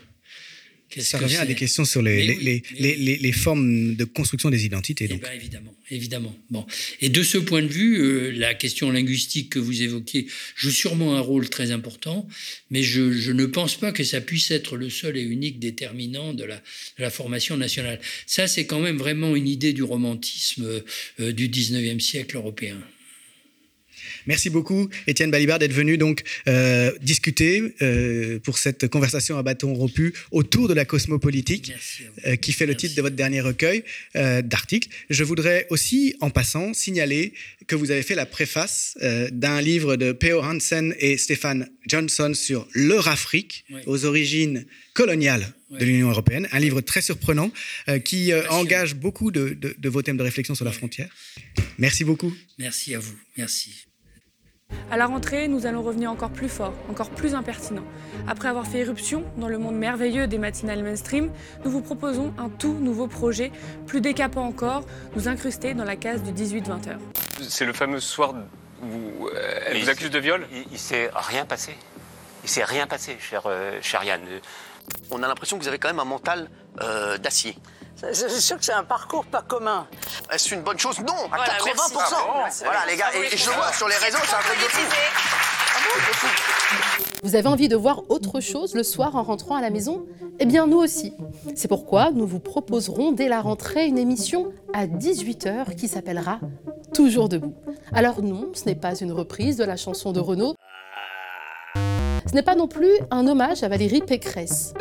[1.00, 5.08] Ça revient à des questions sur les, les, les, les, formes de construction des identités.
[5.10, 5.16] Eh.
[5.16, 6.36] Ben, évidemment, évidemment.
[6.50, 6.66] Bon.
[7.00, 10.26] Et de ce point de vue, euh, la question linguistique que vous évoquez
[10.56, 12.28] joue sûrement un rôle très important,
[12.70, 16.34] mais je, je, ne pense pas que ça puisse être le seul et unique déterminant
[16.34, 18.00] de la, de la formation nationale.
[18.26, 20.82] Ça, c'est quand même vraiment une idée du romantisme
[21.20, 22.78] euh, du 19e siècle européen.
[24.26, 29.74] Merci beaucoup, Étienne Balibar, d'être venu donc euh, discuter euh, pour cette conversation à bâton
[29.74, 31.72] rompu autour de la cosmopolitique,
[32.26, 34.88] euh, qui fait le titre de votre dernier recueil d'articles.
[35.10, 37.32] Je voudrais aussi, en passant, signaler
[37.66, 38.96] que vous avez fait la préface
[39.32, 40.42] d'un livre de P.O.
[40.42, 43.80] Hansen et Stéphane Johnson sur l'Eurafrique, oui.
[43.86, 47.50] aux origines coloniales de l'Union européenne, un livre très surprenant
[47.88, 51.14] euh, qui euh, engage beaucoup de, de, de, vos thèmes de réflexion sur la frontière.
[51.78, 52.32] Merci beaucoup.
[52.58, 53.18] Merci à vous.
[53.36, 53.86] Merci.
[54.90, 57.84] À la rentrée, nous allons revenir encore plus fort, encore plus impertinent.
[58.28, 61.30] Après avoir fait éruption dans le monde merveilleux des matinales mainstream,
[61.64, 63.50] nous vous proposons un tout nouveau projet,
[63.86, 64.84] plus décapant encore,
[65.16, 67.00] nous incruster dans la case du 18-20 heures.
[67.40, 68.34] C'est le fameux soir
[68.82, 70.46] où euh, elle vous accuse de viol?
[70.52, 71.74] Il, il s'est rien passé.
[72.44, 74.20] Il s'est rien passé, cher, euh, cher Yann.
[75.10, 76.48] On a l'impression que vous avez quand même un mental
[76.82, 77.56] euh, d'acier.
[78.12, 79.86] Je suis sûr que c'est un parcours pas commun.
[80.30, 80.98] Est-ce une bonne chose?
[81.00, 81.64] Non, à Voilà, 80%.
[81.66, 81.94] merci.
[81.96, 82.64] Ah bon?
[82.64, 84.68] Voilà, les gars, et, et je le vois sur les réseaux, c'est un truc de
[84.68, 84.82] fou.
[87.22, 90.04] Vous avez envie de voir autre chose le soir en rentrant à la maison?
[90.40, 91.12] Eh bien, nous aussi.
[91.54, 96.40] C'est pourquoi nous vous proposerons dès la rentrée une émission à 18h qui s'appellera
[96.92, 97.54] Toujours debout.
[97.92, 100.54] Alors non, ce n'est pas une reprise de la chanson de Renaud.
[102.26, 104.74] Ce n'est pas non plus un hommage à Valérie Pécresse.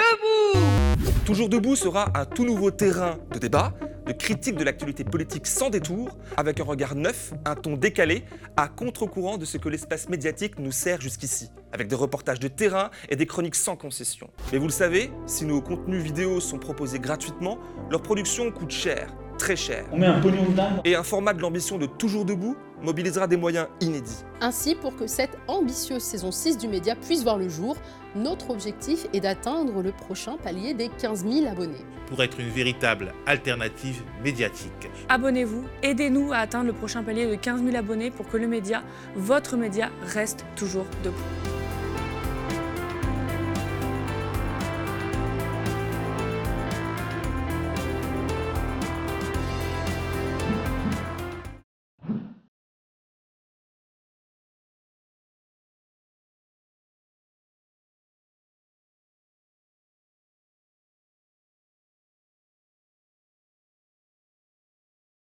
[1.26, 3.71] Toujours debout sera un tout nouveau terrain de débat,
[4.05, 8.26] de critique de l'actualité politique sans détour, avec un regard neuf, un ton décalé,
[8.57, 12.89] à contre-courant de ce que l'espace médiatique nous sert jusqu'ici, avec des reportages de terrain
[13.07, 14.30] et des chroniques sans concession.
[14.51, 17.57] Mais vous le savez, si nos contenus vidéo sont proposés gratuitement,
[17.89, 19.86] leur production coûte cher, très cher.
[19.93, 20.82] On met un pognon de dingue.
[20.84, 24.23] Et un format de l'ambition de Toujours debout mobilisera des moyens inédits.
[24.41, 27.77] Ainsi, pour que cette ambitieuse saison 6 du média puisse voir le jour,
[28.15, 31.86] notre objectif est d'atteindre le prochain palier des 15 000 abonnés.
[32.07, 34.89] Pour être une véritable alternative médiatique.
[35.09, 38.84] Abonnez-vous, aidez-nous à atteindre le prochain palier de 15 000 abonnés pour que le média,
[39.15, 41.72] votre média, reste toujours debout.